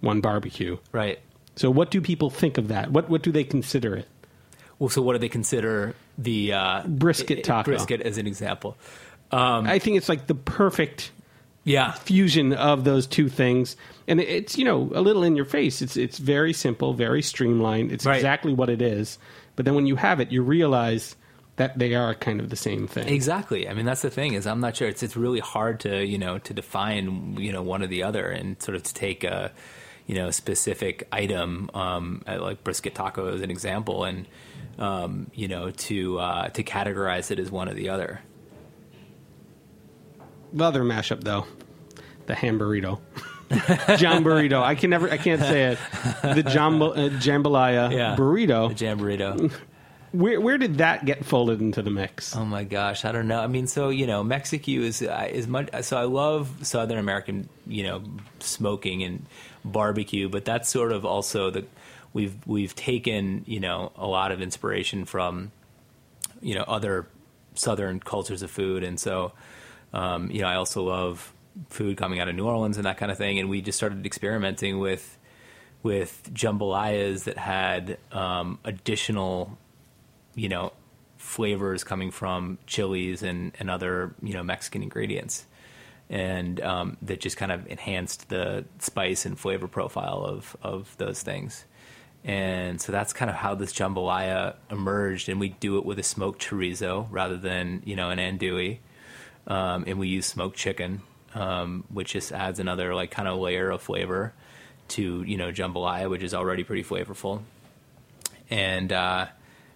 one 0.00 0.20
barbecue. 0.20 0.78
Right. 0.92 1.18
So 1.56 1.70
what 1.70 1.90
do 1.90 2.00
people 2.00 2.30
think 2.30 2.56
of 2.56 2.68
that? 2.68 2.90
What 2.90 3.08
what 3.10 3.22
do 3.22 3.32
they 3.32 3.44
consider 3.44 3.94
it? 3.96 4.08
Well, 4.78 4.88
so 4.88 5.02
what 5.02 5.14
do 5.14 5.18
they 5.18 5.28
consider 5.28 5.94
the 6.16 6.52
uh, 6.52 6.82
brisket 6.86 7.42
taco? 7.44 7.72
Brisket 7.72 8.00
as 8.00 8.16
an 8.16 8.26
example. 8.26 8.76
Um, 9.32 9.66
I 9.66 9.78
think 9.78 9.96
it's 9.96 10.08
like 10.08 10.26
the 10.26 10.34
perfect 10.34 11.10
yeah 11.64 11.92
fusion 11.92 12.52
of 12.52 12.84
those 12.84 13.06
two 13.06 13.28
things, 13.28 13.76
and 14.06 14.20
it's 14.20 14.56
you 14.56 14.64
know 14.64 14.90
a 14.94 15.02
little 15.02 15.24
in 15.24 15.34
your 15.36 15.44
face. 15.44 15.82
It's 15.82 15.96
it's 15.96 16.18
very 16.18 16.52
simple, 16.52 16.94
very 16.94 17.22
streamlined. 17.22 17.92
It's 17.92 18.06
right. 18.06 18.16
exactly 18.16 18.54
what 18.54 18.70
it 18.70 18.80
is. 18.80 19.18
But 19.56 19.64
then 19.64 19.74
when 19.74 19.86
you 19.86 19.96
have 19.96 20.20
it, 20.20 20.30
you 20.30 20.42
realize 20.42 21.16
that 21.58 21.76
they 21.76 21.94
are 21.94 22.14
kind 22.14 22.40
of 22.40 22.50
the 22.50 22.56
same 22.56 22.86
thing. 22.86 23.08
Exactly. 23.08 23.68
I 23.68 23.74
mean, 23.74 23.84
that's 23.84 24.02
the 24.02 24.10
thing 24.10 24.34
is 24.34 24.46
I'm 24.46 24.60
not 24.60 24.76
sure. 24.76 24.88
It's 24.88 25.02
it's 25.02 25.16
really 25.16 25.40
hard 25.40 25.80
to 25.80 26.04
you 26.04 26.16
know 26.16 26.38
to 26.38 26.54
define 26.54 27.36
you 27.38 27.52
know 27.52 27.62
one 27.62 27.82
or 27.82 27.88
the 27.88 28.04
other 28.04 28.28
and 28.28 28.60
sort 28.62 28.76
of 28.76 28.84
to 28.84 28.94
take 28.94 29.24
a 29.24 29.52
you 30.06 30.14
know 30.14 30.30
specific 30.30 31.06
item 31.12 31.68
um, 31.74 32.22
like 32.26 32.64
brisket 32.64 32.94
taco 32.94 33.34
as 33.34 33.42
an 33.42 33.50
example 33.50 34.04
and 34.04 34.26
um, 34.78 35.30
you 35.34 35.48
know 35.48 35.70
to 35.72 36.18
uh, 36.20 36.48
to 36.50 36.62
categorize 36.62 37.30
it 37.32 37.40
as 37.40 37.50
one 37.50 37.68
or 37.68 37.74
the 37.74 37.88
other. 37.88 38.20
The 40.52 40.64
other 40.64 40.82
mashup 40.82 41.24
though, 41.24 41.44
the 42.26 42.34
ham 42.34 42.58
burrito. 42.58 43.00
Jam 43.98 44.22
burrito. 44.24 44.62
I 44.62 44.74
can 44.74 44.90
never. 44.90 45.10
I 45.10 45.16
can't 45.16 45.40
say 45.40 45.72
it. 45.72 45.78
The 46.22 46.42
jam, 46.42 46.82
uh, 46.82 46.92
jambalaya 47.18 47.90
yeah. 47.90 48.14
burrito. 48.16 48.68
The 48.68 48.74
jam 48.74 49.00
burrito. 49.00 49.50
Where 50.12 50.40
where 50.40 50.56
did 50.56 50.78
that 50.78 51.04
get 51.04 51.24
folded 51.24 51.60
into 51.60 51.82
the 51.82 51.90
mix? 51.90 52.34
Oh 52.34 52.44
my 52.44 52.64
gosh, 52.64 53.04
I 53.04 53.12
don't 53.12 53.28
know. 53.28 53.40
I 53.40 53.46
mean, 53.46 53.66
so 53.66 53.90
you 53.90 54.06
know, 54.06 54.24
Mexicue 54.24 54.82
is 54.82 55.02
uh, 55.02 55.28
is 55.30 55.46
much. 55.46 55.68
So 55.82 55.98
I 55.98 56.04
love 56.04 56.66
Southern 56.66 56.98
American, 56.98 57.48
you 57.66 57.82
know, 57.82 58.02
smoking 58.40 59.02
and 59.02 59.26
barbecue, 59.64 60.28
but 60.28 60.44
that's 60.44 60.68
sort 60.68 60.92
of 60.92 61.04
also 61.04 61.50
the 61.50 61.66
we've 62.12 62.34
we've 62.46 62.74
taken 62.74 63.44
you 63.46 63.60
know 63.60 63.92
a 63.96 64.06
lot 64.06 64.32
of 64.32 64.40
inspiration 64.40 65.04
from 65.04 65.52
you 66.40 66.54
know 66.54 66.62
other 66.62 67.06
Southern 67.54 68.00
cultures 68.00 68.42
of 68.42 68.50
food, 68.50 68.84
and 68.84 68.98
so 68.98 69.32
um, 69.92 70.30
you 70.30 70.40
know 70.40 70.48
I 70.48 70.54
also 70.54 70.84
love 70.84 71.32
food 71.70 71.96
coming 71.96 72.20
out 72.20 72.28
of 72.28 72.34
New 72.34 72.46
Orleans 72.46 72.76
and 72.76 72.86
that 72.86 72.98
kind 72.98 73.12
of 73.12 73.18
thing, 73.18 73.38
and 73.38 73.50
we 73.50 73.60
just 73.60 73.76
started 73.76 74.06
experimenting 74.06 74.78
with 74.78 75.18
with 75.82 76.30
jambalayas 76.32 77.24
that 77.24 77.38
had 77.38 77.98
um, 78.10 78.58
additional 78.64 79.58
you 80.34 80.48
know, 80.48 80.72
flavors 81.16 81.84
coming 81.84 82.10
from 82.10 82.58
chilies 82.66 83.22
and, 83.22 83.52
and 83.58 83.68
other, 83.68 84.14
you 84.22 84.32
know, 84.32 84.42
Mexican 84.42 84.82
ingredients. 84.82 85.44
And 86.10 86.60
um, 86.62 86.96
that 87.02 87.20
just 87.20 87.36
kind 87.36 87.52
of 87.52 87.66
enhanced 87.66 88.28
the 88.30 88.64
spice 88.78 89.26
and 89.26 89.38
flavor 89.38 89.68
profile 89.68 90.24
of, 90.24 90.56
of 90.62 90.96
those 90.96 91.22
things. 91.22 91.64
And 92.24 92.80
so 92.80 92.92
that's 92.92 93.12
kind 93.12 93.30
of 93.30 93.36
how 93.36 93.54
this 93.54 93.72
jambalaya 93.72 94.54
emerged. 94.70 95.28
And 95.28 95.38
we 95.38 95.50
do 95.50 95.78
it 95.78 95.84
with 95.84 95.98
a 95.98 96.02
smoked 96.02 96.42
chorizo 96.48 97.06
rather 97.10 97.36
than, 97.36 97.82
you 97.84 97.94
know, 97.94 98.10
an 98.10 98.18
andouille. 98.18 98.78
Um, 99.46 99.84
and 99.86 99.98
we 99.98 100.08
use 100.08 100.26
smoked 100.26 100.56
chicken, 100.56 101.02
um, 101.34 101.84
which 101.90 102.12
just 102.12 102.32
adds 102.32 102.58
another 102.58 102.94
like 102.94 103.10
kind 103.10 103.28
of 103.28 103.38
layer 103.38 103.70
of 103.70 103.82
flavor 103.82 104.32
to, 104.88 105.22
you 105.22 105.36
know, 105.36 105.52
jambalaya, 105.52 106.08
which 106.08 106.22
is 106.22 106.32
already 106.32 106.64
pretty 106.64 106.84
flavorful. 106.84 107.42
And, 108.50 108.92
uh, 108.92 109.26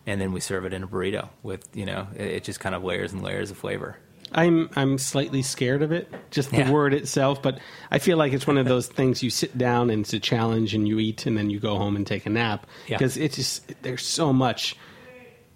and 0.06 0.20
then 0.20 0.32
we 0.32 0.40
serve 0.40 0.64
it 0.64 0.72
in 0.72 0.82
a 0.82 0.86
burrito 0.88 1.28
with 1.42 1.66
you 1.74 1.86
know 1.86 2.08
it, 2.16 2.26
it 2.26 2.44
just 2.44 2.60
kind 2.60 2.74
of 2.74 2.82
layers 2.84 3.12
and 3.12 3.22
layers 3.22 3.50
of 3.50 3.56
flavor. 3.56 3.96
I'm 4.34 4.70
I'm 4.76 4.96
slightly 4.96 5.42
scared 5.42 5.82
of 5.82 5.92
it, 5.92 6.08
just 6.30 6.50
the 6.50 6.58
Yeah. 6.58 6.70
word 6.70 6.94
itself. 6.94 7.42
But 7.42 7.58
I 7.90 7.98
feel 7.98 8.16
like 8.16 8.32
it's 8.32 8.46
one 8.46 8.56
of 8.56 8.64
those 8.66 8.86
things 8.86 9.22
you 9.22 9.28
sit 9.28 9.58
down 9.58 9.90
and 9.90 10.02
it's 10.04 10.14
a 10.14 10.20
challenge, 10.20 10.74
and 10.74 10.88
you 10.88 10.98
eat, 10.98 11.26
and 11.26 11.36
then 11.36 11.50
you 11.50 11.60
go 11.60 11.76
home 11.76 11.96
and 11.96 12.06
take 12.06 12.24
a 12.24 12.30
nap 12.30 12.66
Yeah. 12.88 12.96
because 12.96 13.18
it's 13.18 13.36
just 13.36 13.74
there's 13.82 14.06
so 14.06 14.32
much, 14.32 14.74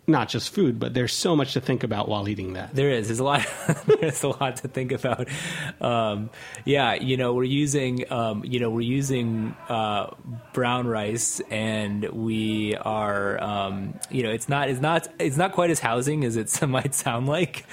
not 0.09 0.29
just 0.29 0.55
food, 0.55 0.79
but 0.79 0.95
there's 0.95 1.13
so 1.13 1.35
much 1.35 1.55
to 1.55 1.61
think 1.61 1.83
about 1.83 2.09
while 2.09 2.29
eating 2.29 2.53
that. 2.53 2.75
There 2.75 2.91
is. 2.91 3.09
There's 3.09 3.19
a 3.19 3.25
lot. 3.25 3.45
there's 4.01 4.23
a 4.23 4.29
lot 4.29 4.57
to 4.59 4.69
think 4.69 4.93
about. 4.93 5.29
Um, 5.81 6.31
yeah, 6.65 6.95
you 6.95 7.17
know, 7.17 7.35
we're 7.35 7.45
using, 7.45 8.11
um, 8.13 8.45
you 8.45 8.61
know, 8.61 8.71
we're 8.71 8.83
using 8.83 9.57
uh, 9.69 10.11
brown 10.53 10.87
rice, 10.87 11.41
and 11.51 12.05
we 12.11 12.77
are, 12.77 13.43
um, 13.43 13.99
you 14.11 14.23
know, 14.23 14.31
it's 14.31 14.49
not, 14.49 14.69
it's 14.71 14.81
not, 14.81 15.09
it's 15.19 15.37
not 15.37 15.53
quite 15.53 15.71
as 15.71 15.81
housing 15.81 16.25
as 16.25 16.37
it 16.37 16.63
might 16.69 16.95
sound 16.95 17.27
like. 17.27 17.65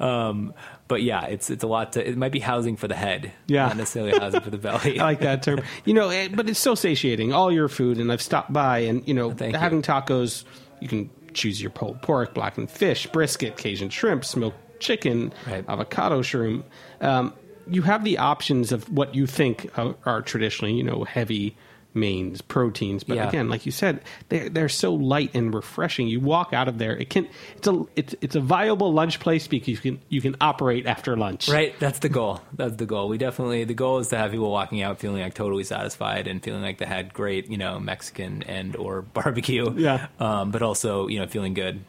Um, 0.00 0.54
but 0.88 1.02
yeah, 1.02 1.24
it's 1.26 1.48
it's 1.50 1.64
a 1.64 1.66
lot 1.66 1.92
to. 1.94 2.06
It 2.06 2.16
might 2.16 2.32
be 2.32 2.40
housing 2.40 2.76
for 2.76 2.88
the 2.88 2.94
head, 2.96 3.32
Yeah. 3.46 3.66
not 3.68 3.76
necessarily 3.78 4.18
housing 4.18 4.40
for 4.40 4.50
the 4.50 4.58
belly. 4.66 4.98
I 5.00 5.04
like 5.04 5.20
that 5.20 5.42
term. 5.42 5.62
You 5.84 5.94
know, 5.94 6.08
eh, 6.10 6.28
but 6.32 6.48
it's 6.48 6.58
so 6.60 6.74
satiating. 6.74 7.32
All 7.32 7.50
your 7.52 7.68
food, 7.68 7.98
and 7.98 8.12
I've 8.12 8.20
stopped 8.22 8.52
by, 8.52 8.80
and 8.80 9.06
you 9.08 9.14
know, 9.14 9.30
Thank 9.32 9.54
you. 9.54 9.58
having 9.58 9.80
tacos, 9.82 10.44
you 10.80 10.88
can 10.88 11.10
choose 11.34 11.60
your 11.60 11.70
pulled 11.70 12.00
pork, 12.02 12.34
blackened 12.34 12.70
fish, 12.70 13.06
brisket, 13.08 13.56
Cajun 13.56 13.90
shrimp, 13.90 14.24
smoked 14.24 14.56
chicken, 14.80 15.32
Right. 15.46 15.64
avocado 15.68 16.22
shroom. 16.22 16.64
Um, 17.00 17.34
you 17.66 17.82
have 17.82 18.04
the 18.04 18.18
options 18.18 18.72
of 18.72 18.90
what 18.90 19.14
you 19.14 19.26
think 19.26 19.70
are, 19.78 19.94
are 20.04 20.22
traditionally, 20.22 20.74
you 20.74 20.82
know, 20.82 21.04
heavy 21.04 21.56
mains, 21.94 22.42
proteins. 22.42 23.04
But 23.04 23.16
Yeah. 23.16 23.28
again, 23.28 23.48
like 23.48 23.64
you 23.66 23.72
said, 23.72 24.00
they're 24.28 24.48
they're 24.48 24.68
so 24.68 24.92
light 24.94 25.30
and 25.34 25.54
refreshing. 25.54 26.08
You 26.08 26.20
walk 26.20 26.52
out 26.52 26.66
of 26.68 26.78
there, 26.78 26.96
it 26.96 27.08
can 27.10 27.28
it's 27.56 27.66
a 27.68 27.84
it's 27.96 28.14
it's 28.20 28.34
a 28.36 28.40
viable 28.40 28.92
lunch 28.92 29.20
place 29.20 29.46
because 29.46 29.68
you 29.68 29.76
can 29.76 29.98
you 30.08 30.20
can 30.20 30.36
operate 30.40 30.86
after 30.86 31.16
lunch. 31.16 31.48
Right, 31.48 31.78
that's 31.78 32.00
the 32.00 32.08
goal. 32.08 32.40
That's 32.54 32.76
the 32.76 32.86
goal. 32.86 33.08
We 33.08 33.18
definitely 33.18 33.64
the 33.64 33.74
goal 33.74 33.98
is 33.98 34.08
to 34.08 34.16
have 34.18 34.30
people 34.32 34.50
walking 34.50 34.82
out 34.82 34.98
feeling 34.98 35.22
like 35.22 35.34
totally 35.34 35.64
satisfied 35.64 36.26
and 36.26 36.42
feeling 36.42 36.62
like 36.62 36.78
they 36.78 36.86
had 36.86 37.14
great, 37.14 37.48
you 37.48 37.56
know, 37.58 37.78
Mexican 37.78 38.42
and 38.44 38.74
or 38.76 39.02
barbecue. 39.14 39.72
Yeah. 39.76 40.08
Um, 40.18 40.50
but 40.50 40.62
also, 40.62 41.08
you 41.08 41.18
know, 41.20 41.26
feeling 41.26 41.54
good. 41.54 41.84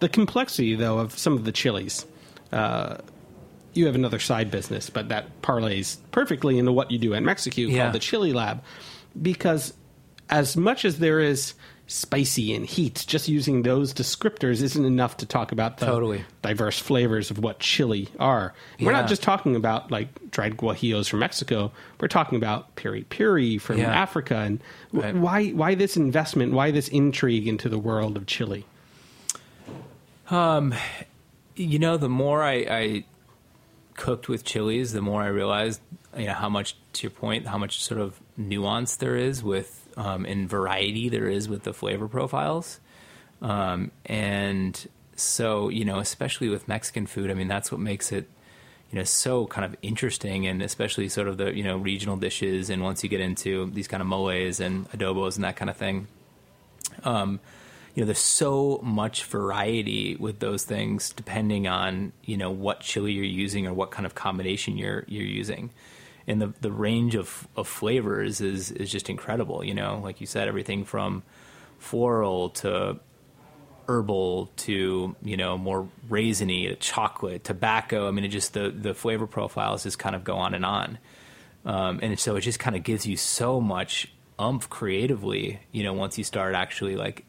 the 0.00 0.08
complexity 0.08 0.74
though 0.76 0.98
of 0.98 1.18
some 1.18 1.32
of 1.34 1.44
the 1.44 1.52
chilies 1.52 2.06
uh, 2.52 2.96
you 3.74 3.86
have 3.86 3.94
another 3.94 4.18
side 4.18 4.50
business 4.50 4.90
but 4.90 5.08
that 5.10 5.42
parlays 5.42 5.98
perfectly 6.12 6.58
into 6.58 6.72
what 6.72 6.90
you 6.90 6.98
do 6.98 7.14
at 7.14 7.22
Mexicue 7.22 7.66
Yeah. 7.68 7.82
called 7.82 7.94
the 7.94 7.98
chili 7.98 8.32
lab 8.32 8.62
because 9.22 9.74
as 10.30 10.56
much 10.56 10.84
as 10.84 10.98
there 10.98 11.20
is 11.20 11.54
spicy 11.86 12.54
and 12.54 12.66
heat 12.66 13.02
just 13.06 13.28
using 13.28 13.62
those 13.62 13.94
descriptors 13.94 14.60
isn't 14.60 14.84
enough 14.84 15.16
to 15.16 15.24
talk 15.24 15.52
about 15.52 15.78
the 15.78 15.86
Totally. 15.86 16.22
diverse 16.42 16.78
flavors 16.78 17.30
of 17.30 17.38
what 17.38 17.60
chili 17.60 18.08
are 18.20 18.52
we're 18.78 18.92
not 18.92 19.08
just 19.08 19.22
talking 19.22 19.56
about 19.56 19.90
like 19.90 20.08
dried 20.30 20.58
guajillos 20.58 21.08
from 21.08 21.20
mexico 21.20 21.72
we're 21.98 22.06
talking 22.08 22.36
about 22.36 22.76
piri 22.76 23.04
piri 23.04 23.56
from 23.56 23.78
Yeah. 23.78 23.90
africa 23.90 24.36
and 24.36 24.60
Right. 24.92 25.14
why 25.14 25.48
why 25.48 25.74
this 25.76 25.96
investment 25.96 26.52
why 26.52 26.70
this 26.72 26.88
intrigue 26.88 27.48
into 27.48 27.70
the 27.70 27.78
world 27.78 28.18
of 28.18 28.26
chili 28.26 28.66
Um, 30.30 30.74
You 31.56 31.78
know, 31.78 31.96
the 31.96 32.08
more 32.10 32.42
I, 32.44 32.52
I 32.70 33.04
cooked 33.96 34.28
with 34.28 34.44
chilies, 34.44 34.92
the 34.92 35.00
more 35.02 35.22
I 35.22 35.28
realized, 35.28 35.80
you 36.16 36.26
know, 36.26 36.34
how 36.34 36.48
much 36.50 36.76
to 36.92 37.02
your 37.02 37.10
point, 37.10 37.46
how 37.46 37.58
much 37.58 37.82
sort 37.82 37.98
of 38.00 38.20
nuance 38.38 38.96
there 38.96 39.16
is 39.16 39.42
with 39.42 39.88
um, 39.96 40.24
and 40.24 40.48
variety 40.48 41.08
there 41.08 41.28
is 41.28 41.48
with 41.48 41.64
the 41.64 41.74
flavor 41.74 42.08
profiles. 42.08 42.80
Um, 43.42 43.90
and 44.06 44.88
so, 45.16 45.68
you 45.68 45.84
know, 45.84 45.98
especially 45.98 46.48
with 46.48 46.68
Mexican 46.68 47.06
food, 47.06 47.30
I 47.30 47.34
mean, 47.34 47.48
that's 47.48 47.72
what 47.72 47.80
makes 47.80 48.12
it, 48.12 48.28
you 48.90 48.98
know, 48.98 49.04
so 49.04 49.46
kind 49.46 49.64
of 49.64 49.76
interesting, 49.82 50.46
and 50.46 50.62
especially 50.62 51.08
sort 51.08 51.28
of 51.28 51.36
the 51.36 51.54
you 51.54 51.62
know 51.62 51.76
regional 51.76 52.16
dishes. 52.16 52.70
And 52.70 52.82
once 52.82 53.02
you 53.02 53.10
get 53.10 53.20
into 53.20 53.70
these 53.70 53.88
kind 53.88 54.00
of 54.00 54.06
moles 54.06 54.60
and 54.60 54.88
adobos 54.92 55.34
and 55.34 55.44
that 55.44 55.56
kind 55.56 55.68
of 55.68 55.76
thing, 55.76 56.06
um, 57.04 57.40
you 57.94 58.02
know, 58.02 58.06
there's 58.06 58.18
so 58.18 58.80
much 58.82 59.24
variety 59.24 60.16
with 60.16 60.38
those 60.38 60.64
things, 60.64 61.10
depending 61.10 61.66
on 61.66 62.12
you 62.24 62.36
know 62.36 62.50
what 62.50 62.80
chili 62.80 63.12
you're 63.12 63.24
using 63.24 63.66
or 63.66 63.74
what 63.74 63.90
kind 63.90 64.06
of 64.06 64.14
combination 64.14 64.78
you're 64.78 65.04
you're 65.06 65.24
using, 65.24 65.70
and 66.28 66.40
the 66.40 66.52
the 66.60 66.70
range 66.70 67.16
of, 67.16 67.48
of 67.56 67.66
flavors 67.66 68.40
is 68.40 68.70
is 68.70 68.92
just 68.92 69.10
incredible. 69.10 69.64
You 69.64 69.74
know, 69.74 70.00
like 70.04 70.20
you 70.20 70.26
said, 70.26 70.46
everything 70.46 70.84
from 70.84 71.24
floral 71.78 72.50
to 72.50 73.00
herbal 73.88 74.50
to 74.56 75.16
you 75.22 75.36
know 75.36 75.56
more 75.56 75.88
raisiny 76.10 76.68
to 76.68 76.76
chocolate 76.76 77.42
tobacco 77.42 78.06
i 78.06 78.10
mean 78.10 78.22
it 78.22 78.28
just 78.28 78.52
the 78.52 78.68
the 78.68 78.92
flavor 78.92 79.26
profiles 79.26 79.84
just 79.84 79.98
kind 79.98 80.14
of 80.14 80.24
go 80.24 80.36
on 80.36 80.52
and 80.52 80.66
on 80.66 80.98
um, 81.64 81.98
and 82.02 82.18
so 82.18 82.36
it 82.36 82.42
just 82.42 82.58
kind 82.58 82.76
of 82.76 82.82
gives 82.82 83.06
you 83.06 83.16
so 83.16 83.62
much 83.62 84.12
umph 84.38 84.68
creatively 84.68 85.58
you 85.72 85.82
know 85.82 85.94
once 85.94 86.18
you 86.18 86.24
start 86.24 86.54
actually 86.54 86.96
like 86.96 87.24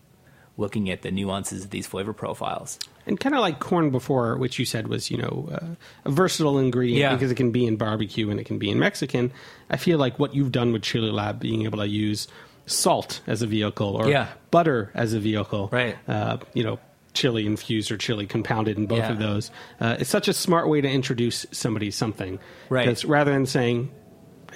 looking 0.60 0.90
at 0.90 1.02
the 1.02 1.10
nuances 1.12 1.64
of 1.64 1.70
these 1.72 1.88
flavor 1.88 2.14
profiles 2.14 2.78
And 3.08 3.20
kind 3.20 3.34
of 3.34 3.42
like 3.42 3.60
corn 3.60 3.90
before, 3.90 4.38
which 4.38 4.60
you 4.60 4.66
said 4.66 4.88
was, 4.88 5.10
you 5.10 5.18
know, 5.18 5.50
uh, 5.52 5.66
a 6.06 6.12
versatile 6.12 6.60
ingredient 6.60 7.00
Yeah. 7.00 7.14
because 7.16 7.32
it 7.32 7.36
can 7.36 7.50
be 7.52 7.66
in 7.66 7.76
barbecue 7.78 8.30
and 8.30 8.40
it 8.40 8.44
can 8.46 8.60
be 8.60 8.70
in 8.70 8.78
Mexican. 8.78 9.32
I 9.70 9.78
feel 9.78 9.98
like 9.98 10.20
what 10.20 10.36
you've 10.36 10.52
done 10.52 10.72
with 10.74 10.84
Chili 10.84 11.10
Lab, 11.10 11.40
being 11.40 11.64
able 11.64 11.80
to 11.80 11.88
use 11.88 12.28
salt 12.68 13.22
as 13.26 13.42
a 13.42 13.48
vehicle 13.48 13.96
or 13.96 14.08
Yeah. 14.10 14.28
butter 14.52 14.92
as 14.94 15.14
a 15.14 15.20
vehicle, 15.20 15.70
Right. 15.72 15.96
Uh, 16.08 16.38
you 16.54 16.64
know, 16.64 16.78
chili 17.14 17.46
infused 17.48 17.92
or 17.92 17.98
chili 17.98 18.28
compounded 18.28 18.78
in 18.78 18.86
both 18.86 19.00
Yeah. 19.00 19.12
of 19.12 19.18
those. 19.20 19.50
Uh, 19.82 19.96
it's 20.00 20.10
such 20.10 20.28
a 20.28 20.34
smart 20.34 20.70
way 20.70 20.80
to 20.82 20.88
introduce 20.90 21.46
somebody 21.52 21.90
something, 21.90 22.38
Right. 22.70 22.86
Because 22.86 23.06
rather 23.06 23.32
than 23.32 23.48
saying, 23.48 23.90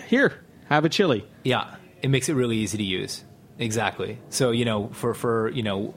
"Here, 0.07 0.33
have 0.69 0.85
a 0.85 0.89
chili," 0.89 1.25
Yeah, 1.43 1.65
it 2.03 2.09
makes 2.09 2.29
it 2.29 2.35
really 2.35 2.57
easy 2.57 2.77
to 2.77 2.83
use. 2.83 3.23
Exactly. 3.59 4.17
So 4.29 4.51
you 4.51 4.65
know, 4.65 4.87
for 4.93 5.13
for 5.13 5.49
you 5.49 5.63
know, 5.63 5.93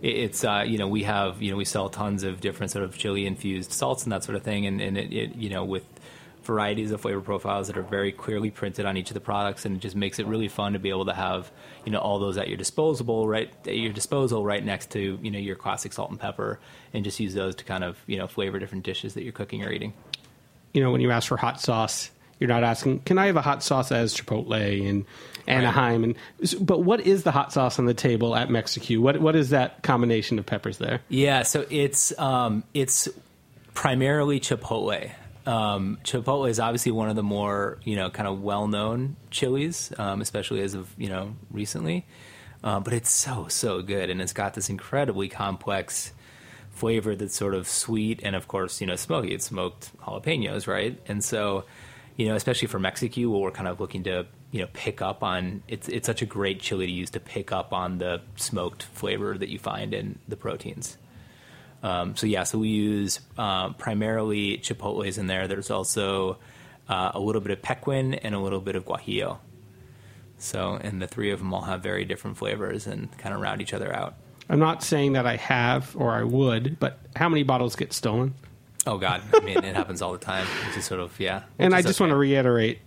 it, 0.00 0.16
it's 0.16 0.44
uh, 0.44 0.64
you 0.66 0.78
know 0.78 0.88
we 0.88 1.02
have 1.02 1.42
you 1.42 1.50
know 1.50 1.56
we 1.56 1.64
sell 1.64 1.88
tons 1.88 2.22
of 2.22 2.40
different 2.40 2.72
sort 2.72 2.84
of 2.84 2.96
chili 2.96 3.26
infused 3.26 3.72
salts 3.72 4.04
and 4.04 4.12
that 4.12 4.24
sort 4.24 4.36
of 4.36 4.42
thing, 4.42 4.66
and 4.66 4.80
and 4.80 4.96
it, 4.96 5.12
it 5.12 5.34
you 5.34 5.50
know 5.50 5.64
with 5.64 5.84
varieties 6.44 6.90
of 6.90 7.00
flavor 7.00 7.22
profiles 7.22 7.68
that 7.68 7.78
are 7.78 7.82
very 7.82 8.12
clearly 8.12 8.50
printed 8.50 8.84
on 8.84 8.96
each 8.96 9.10
of 9.10 9.14
the 9.14 9.20
products, 9.20 9.64
and 9.64 9.76
it 9.76 9.80
just 9.80 9.96
makes 9.96 10.18
it 10.18 10.26
really 10.26 10.48
fun 10.48 10.74
to 10.74 10.78
be 10.78 10.90
able 10.90 11.04
to 11.04 11.14
have 11.14 11.50
you 11.84 11.92
know 11.92 11.98
all 11.98 12.18
those 12.18 12.38
at 12.38 12.48
your 12.48 12.56
disposable 12.56 13.28
right 13.28 13.52
at 13.66 13.76
your 13.76 13.92
disposal 13.92 14.44
right 14.44 14.64
next 14.64 14.90
to 14.90 15.18
you 15.22 15.30
know 15.30 15.38
your 15.38 15.56
classic 15.56 15.92
salt 15.92 16.10
and 16.10 16.18
pepper, 16.18 16.58
and 16.94 17.04
just 17.04 17.20
use 17.20 17.34
those 17.34 17.54
to 17.54 17.64
kind 17.64 17.84
of 17.84 17.98
you 18.06 18.16
know 18.16 18.26
flavor 18.26 18.58
different 18.58 18.84
dishes 18.84 19.12
that 19.14 19.24
you're 19.24 19.32
cooking 19.32 19.62
or 19.62 19.70
eating. 19.70 19.92
you 20.72 20.82
know, 20.82 20.90
when 20.90 21.00
you 21.02 21.10
ask 21.10 21.28
for 21.28 21.36
hot 21.36 21.60
sauce, 21.60 22.10
you're 22.38 22.48
not 22.48 22.64
asking, 22.64 23.00
"Can 23.00 23.18
I 23.18 23.26
have 23.26 23.36
a 23.36 23.42
hot 23.42 23.62
sauce 23.62 23.92
as 23.92 24.14
Chipotle 24.14 24.88
and 24.88 25.04
Anaheim?" 25.46 26.04
And 26.04 26.16
but 26.60 26.82
what 26.82 27.00
is 27.00 27.22
the 27.22 27.30
hot 27.30 27.52
sauce 27.52 27.78
on 27.78 27.86
the 27.86 27.94
table 27.94 28.34
at 28.34 28.50
Mexicue? 28.50 29.00
What 29.00 29.20
what 29.20 29.36
is 29.36 29.50
that 29.50 29.82
combination 29.82 30.38
of 30.38 30.46
peppers 30.46 30.78
there? 30.78 31.00
Yeah, 31.08 31.42
so 31.42 31.66
it's 31.70 32.16
um, 32.18 32.64
it's 32.74 33.08
primarily 33.74 34.40
Chipotle. 34.40 35.10
Um, 35.46 35.98
Chipotle 36.04 36.48
is 36.48 36.58
obviously 36.58 36.92
one 36.92 37.10
of 37.10 37.16
the 37.16 37.22
more 37.22 37.78
you 37.84 37.96
know 37.96 38.10
kind 38.10 38.28
of 38.28 38.42
well 38.42 38.66
known 38.66 39.16
chilies, 39.30 39.92
um, 39.98 40.20
especially 40.20 40.60
as 40.62 40.74
of 40.74 40.92
you 40.96 41.08
know 41.08 41.34
recently. 41.50 42.06
Uh, 42.62 42.80
but 42.80 42.94
it's 42.94 43.10
so 43.10 43.46
so 43.48 43.82
good, 43.82 44.10
and 44.10 44.22
it's 44.22 44.32
got 44.32 44.54
this 44.54 44.70
incredibly 44.70 45.28
complex 45.28 46.12
flavor 46.74 47.14
that's 47.14 47.36
sort 47.36 47.54
of 47.54 47.68
sweet 47.68 48.20
and 48.24 48.34
of 48.34 48.48
course 48.48 48.80
you 48.80 48.86
know 48.86 48.96
smoky. 48.96 49.34
It's 49.34 49.46
smoked 49.46 49.96
jalapenos, 49.98 50.66
right? 50.66 50.98
And 51.06 51.22
so 51.22 51.64
you 52.16 52.28
know 52.28 52.34
especially 52.34 52.68
for 52.68 52.78
Mexicue, 52.78 53.30
where 53.30 53.40
we're 53.40 53.50
kind 53.50 53.68
of 53.68 53.80
looking 53.80 54.04
to 54.04 54.26
you 54.50 54.60
know 54.60 54.68
pick 54.72 55.02
up 55.02 55.22
on 55.22 55.62
it's 55.68 55.88
it's 55.88 56.06
such 56.06 56.22
a 56.22 56.26
great 56.26 56.60
chili 56.60 56.86
to 56.86 56.92
use 56.92 57.10
to 57.10 57.20
pick 57.20 57.52
up 57.52 57.72
on 57.72 57.98
the 57.98 58.20
smoked 58.36 58.82
flavor 58.84 59.36
that 59.36 59.48
you 59.48 59.58
find 59.58 59.94
in 59.94 60.18
the 60.28 60.36
proteins. 60.36 60.96
Um, 61.82 62.16
so 62.16 62.26
yeah, 62.26 62.44
so 62.44 62.58
we 62.58 62.68
use 62.68 63.20
um, 63.36 63.74
primarily 63.74 64.56
chipotles 64.58 65.18
in 65.18 65.26
there. 65.26 65.46
There's 65.46 65.70
also 65.70 66.38
uh, 66.88 67.12
a 67.14 67.20
little 67.20 67.42
bit 67.42 67.50
of 67.50 67.60
pequin 67.62 68.14
and 68.14 68.34
a 68.34 68.38
little 68.38 68.60
bit 68.60 68.74
of 68.74 68.86
guajillo. 68.86 69.38
So, 70.38 70.78
and 70.82 71.00
the 71.00 71.06
three 71.06 71.30
of 71.30 71.38
them 71.38 71.52
all 71.52 71.62
have 71.62 71.82
very 71.82 72.04
different 72.04 72.36
flavors 72.36 72.86
and 72.86 73.16
kind 73.18 73.34
of 73.34 73.40
round 73.40 73.60
each 73.60 73.74
other 73.74 73.94
out. 73.94 74.14
I'm 74.48 74.58
not 74.58 74.82
saying 74.82 75.12
that 75.14 75.26
I 75.26 75.36
have 75.36 75.94
or 75.96 76.12
I 76.12 76.22
would, 76.22 76.78
but 76.78 76.98
how 77.16 77.28
many 77.28 77.42
bottles 77.42 77.76
get 77.76 77.92
stolen? 77.92 78.34
Oh 78.86 78.98
God, 78.98 79.22
I 79.32 79.40
mean, 79.40 79.64
it 79.64 79.74
happens 79.74 80.02
all 80.02 80.12
the 80.12 80.18
time. 80.18 80.46
It's 80.66 80.76
just 80.76 80.88
sort 80.88 81.00
of 81.00 81.18
yeah. 81.18 81.42
And 81.58 81.74
I 81.74 81.82
just 81.82 82.00
okay. 82.00 82.04
want 82.04 82.10
to 82.10 82.16
reiterate. 82.16 82.80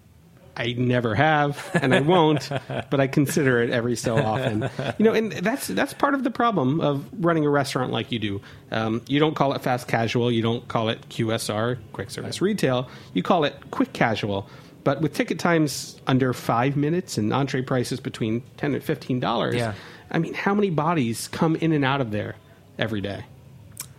I 0.60 0.74
never 0.74 1.14
have, 1.14 1.70
and 1.76 1.94
I 1.94 2.00
won't, 2.00 2.50
but 2.68 3.00
I 3.00 3.06
consider 3.06 3.62
it 3.62 3.70
every 3.70 3.96
so 3.96 4.18
often. 4.18 4.68
You 4.98 5.06
know, 5.06 5.14
and 5.14 5.32
that's 5.32 5.68
that's 5.68 5.94
part 5.94 6.16
of 6.16 6.24
the 6.24 6.32
problem 6.32 6.82
of 6.82 7.06
running 7.24 7.46
a 7.46 7.50
restaurant 7.50 7.92
like 7.92 8.12
you 8.12 8.18
do. 8.18 8.42
Um, 8.72 9.02
you 9.08 9.20
don't 9.20 9.36
call 9.36 9.54
it 9.54 9.62
fast 9.62 9.88
casual, 9.88 10.32
you 10.32 10.42
don't 10.42 10.68
call 10.68 10.90
it 10.90 11.08
QSR, 11.10 11.78
quick 11.94 12.10
service 12.10 12.42
retail. 12.42 12.90
You 13.14 13.22
call 13.22 13.44
it 13.44 13.56
quick 13.70 13.94
casual. 13.94 14.50
But 14.84 15.02
with 15.02 15.14
ticket 15.14 15.38
times 15.38 16.00
under 16.08 16.34
five 16.34 16.76
minutes 16.78 17.18
and 17.18 17.32
entree 17.34 17.62
prices 17.62 18.00
between 18.00 18.42
ten 18.58 18.74
and 18.74 18.84
fifteen 18.84 19.20
dollars, 19.20 19.56
Yeah. 19.56 19.74
I 20.10 20.18
mean, 20.20 20.34
how 20.34 20.56
many 20.56 20.70
bodies 20.70 21.28
come 21.28 21.56
in 21.58 21.72
and 21.72 21.84
out 21.86 22.02
of 22.02 22.12
there 22.12 22.36
every 22.80 23.02
day? 23.02 23.26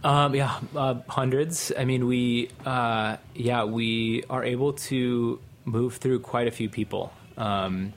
Um, 0.05 0.35
yeah, 0.35 0.61
uh, 0.77 0.95
hundreds. 1.09 1.73
I 1.77 1.85
mean, 1.85 2.07
we, 2.07 2.51
uh, 2.65 3.17
yeah, 3.35 3.65
we 3.65 4.25
are 4.31 4.45
able 4.45 4.75
to 4.75 5.41
move 5.65 5.97
through 5.97 6.21
quite 6.21 6.47
a 6.47 6.51
few 6.51 6.69
people. 6.69 7.13
Um, 7.37 7.93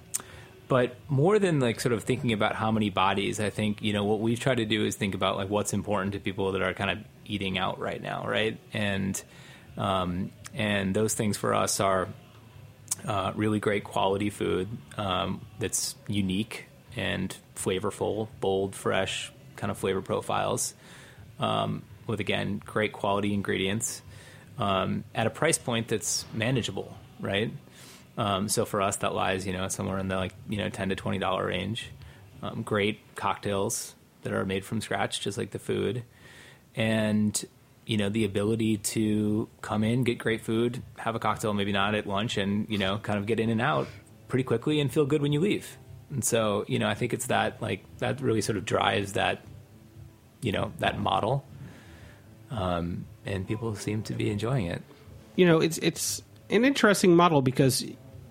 but 0.67 0.95
more 1.09 1.37
than 1.37 1.59
like 1.59 1.79
sort 1.79 1.93
of 1.93 2.03
thinking 2.03 2.33
about 2.33 2.55
how 2.55 2.71
many 2.71 2.89
bodies, 2.89 3.39
I 3.39 3.49
think 3.49 3.81
you 3.81 3.91
know 3.93 4.05
what 4.05 4.19
we've 4.19 4.39
tried 4.39 4.55
to 4.55 4.65
do 4.65 4.85
is 4.85 4.95
think 4.95 5.15
about 5.15 5.35
like 5.35 5.49
what's 5.49 5.73
important 5.73 6.13
to 6.13 6.19
people 6.19 6.53
that 6.53 6.61
are 6.61 6.73
kind 6.73 6.89
of 6.89 6.99
eating 7.25 7.57
out 7.57 7.79
right 7.79 8.01
now, 8.01 8.25
right? 8.25 8.57
And 8.73 9.21
um, 9.77 10.31
and 10.53 10.95
those 10.95 11.13
things 11.13 11.37
for 11.37 11.53
us 11.53 11.79
are 11.81 12.07
uh, 13.05 13.33
really 13.35 13.59
great 13.59 13.83
quality 13.83 14.29
food 14.29 14.69
um, 14.97 15.41
that's 15.59 15.95
unique 16.07 16.67
and 16.95 17.35
flavorful, 17.55 18.29
bold, 18.39 18.73
fresh 18.75 19.31
kind 19.57 19.71
of 19.71 19.77
flavor 19.77 20.01
profiles 20.01 20.73
um, 21.41 21.83
with 22.07 22.19
again 22.19 22.61
great 22.65 22.93
quality 22.93 23.33
ingredients 23.33 24.01
um, 24.57 25.03
at 25.15 25.27
a 25.27 25.29
price 25.29 25.57
point 25.57 25.87
that's 25.87 26.25
manageable, 26.33 26.95
right? 27.19 27.51
Um, 28.17 28.49
so 28.49 28.65
for 28.65 28.81
us, 28.81 28.97
that 28.97 29.13
lies 29.13 29.47
you 29.47 29.53
know 29.53 29.67
somewhere 29.67 29.97
in 29.97 30.07
the 30.07 30.15
like 30.15 30.33
you 30.49 30.57
know 30.57 30.69
ten 30.69 30.89
to 30.89 30.95
twenty 30.95 31.17
dollar 31.17 31.47
range. 31.47 31.89
Um, 32.43 32.63
great 32.63 32.99
cocktails 33.15 33.95
that 34.23 34.33
are 34.33 34.45
made 34.45 34.65
from 34.65 34.81
scratch, 34.81 35.21
just 35.21 35.37
like 35.37 35.51
the 35.51 35.59
food, 35.59 36.03
and 36.75 37.43
you 37.85 37.97
know 37.97 38.09
the 38.09 38.25
ability 38.25 38.77
to 38.77 39.49
come 39.61 39.83
in, 39.83 40.03
get 40.03 40.17
great 40.17 40.41
food, 40.41 40.83
have 40.97 41.15
a 41.15 41.19
cocktail, 41.19 41.53
maybe 41.53 41.71
not 41.71 41.95
at 41.95 42.05
lunch, 42.05 42.37
and 42.37 42.67
you 42.69 42.77
know 42.77 42.97
kind 42.99 43.17
of 43.17 43.25
get 43.25 43.39
in 43.39 43.49
and 43.49 43.61
out 43.61 43.87
pretty 44.27 44.43
quickly 44.43 44.79
and 44.79 44.91
feel 44.91 45.05
good 45.05 45.21
when 45.21 45.33
you 45.33 45.39
leave. 45.39 45.77
And 46.09 46.23
so 46.23 46.65
you 46.67 46.77
know 46.77 46.87
I 46.87 46.93
think 46.93 47.13
it's 47.13 47.27
that 47.27 47.61
like 47.61 47.83
that 47.99 48.21
really 48.21 48.41
sort 48.41 48.57
of 48.57 48.65
drives 48.65 49.13
that 49.13 49.43
you 50.41 50.51
know 50.51 50.73
that 50.79 50.99
model, 50.99 51.45
um, 52.51 53.05
and 53.25 53.47
people 53.47 53.73
seem 53.75 54.03
to 54.03 54.13
be 54.13 54.29
enjoying 54.29 54.65
it. 54.67 54.81
you 55.35 55.45
know, 55.45 55.59
it's 55.59 55.77
it's 55.79 56.21
an 56.49 56.65
interesting 56.65 57.15
model 57.15 57.41
because 57.41 57.81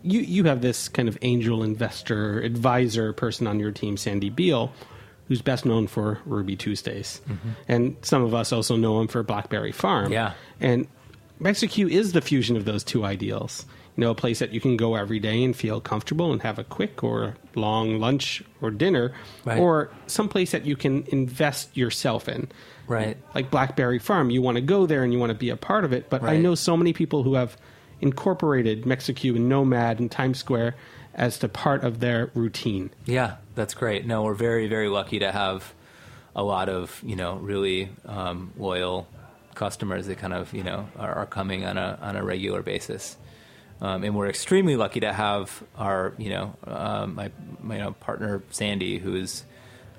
you 0.03 0.21
you 0.21 0.45
have 0.45 0.61
this 0.61 0.89
kind 0.89 1.09
of 1.09 1.19
angel 1.23 1.63
investor 1.63 2.41
advisor 2.41 3.13
person 3.13 3.47
on 3.47 3.59
your 3.59 3.71
team, 3.73 3.97
Sandy 3.97 4.31
Beall, 4.31 4.73
who's 5.29 5.43
best 5.43 5.65
known 5.65 5.87
for 5.87 6.19
Ruby 6.27 6.57
Tuesdays, 6.57 7.21
and 7.69 7.97
some 8.03 8.23
of 8.23 8.35
us 8.35 8.53
also 8.53 8.77
know 8.77 9.01
him 9.01 9.09
for 9.09 9.23
Blackberry 9.23 9.73
Farm. 9.73 10.13
Yeah. 10.13 10.33
and 10.61 10.87
Mexicue 11.39 11.89
is 11.89 12.13
the 12.13 12.21
fusion 12.21 12.57
of 12.57 12.67
those 12.67 12.85
two 12.85 13.05
ideals. 13.05 13.65
Know, 14.01 14.11
a 14.13 14.15
place 14.15 14.39
that 14.39 14.51
you 14.53 14.61
can 14.63 14.79
go 14.79 14.95
every 14.95 15.19
day 15.21 15.45
and 15.45 15.55
feel 15.55 15.79
comfortable 15.81 16.33
and 16.33 16.41
have 16.43 16.59
a 16.59 16.65
quick 16.65 17.05
or 17.05 17.37
long 17.55 18.01
lunch 18.01 18.43
or 18.63 18.71
dinner, 18.71 19.13
Right. 19.45 19.59
or 19.59 19.91
some 20.07 20.27
place 20.27 20.53
that 20.53 20.65
you 20.65 20.75
can 20.75 21.05
invest 21.09 21.77
yourself 21.77 22.27
in 22.27 22.49
Right. 22.89 23.19
like 23.35 23.51
Blackberry 23.51 23.99
Farm. 23.99 24.31
You 24.31 24.41
want 24.41 24.55
to 24.57 24.63
go 24.63 24.87
there 24.87 25.05
and 25.05 25.13
you 25.13 25.19
want 25.19 25.31
to 25.31 25.39
be 25.39 25.51
a 25.51 25.57
part 25.57 25.85
of 25.85 25.93
it. 25.93 26.09
But 26.09 26.23
I 26.25 26.39
know 26.39 26.55
so 26.55 26.79
many 26.79 26.95
people 26.95 27.25
who 27.25 27.35
have 27.35 27.59
incorporated 28.01 28.87
Mexicue 28.87 29.37
and 29.37 29.49
Nomad 29.51 30.01
and 30.01 30.11
Times 30.11 30.39
Square 30.39 30.77
as 31.15 31.39
to 31.41 31.49
part 31.49 31.85
of 31.85 32.01
their 32.01 32.31
routine. 32.35 32.91
Yeah, 33.05 33.35
that's 33.55 33.75
great. 33.75 34.07
No, 34.07 34.23
we're 34.23 34.33
very, 34.35 34.67
very 34.67 34.89
lucky 34.89 35.19
to 35.19 35.31
have 35.31 35.75
a 36.35 36.43
lot 36.43 36.69
of 36.71 37.03
you 37.05 37.17
know 37.17 37.35
really 37.35 37.91
um, 38.07 38.53
loyal 38.57 39.07
customers 39.55 40.07
that 40.07 40.17
kind 40.17 40.33
of 40.33 40.55
you 40.55 40.63
know 40.65 40.89
are, 40.99 41.13
are 41.13 41.27
coming 41.27 41.67
on 41.67 41.77
a 41.77 41.99
on 42.01 42.17
a 42.17 42.25
regular 42.25 42.63
basis, 42.63 43.17
um, 43.81 44.05
and 44.05 44.15
we're 44.15 44.29
extremely 44.29 44.77
lucky 44.77 45.01
to 45.01 45.13
have 45.13 45.63
our 45.77 46.15
you 46.19 46.31
know 46.31 46.55
um, 46.65 47.15
my 47.15 47.31
my 47.61 47.77
you 47.77 47.81
know, 47.83 47.93
partner 47.93 48.43
Sandy 48.51 48.99
who's 48.99 49.45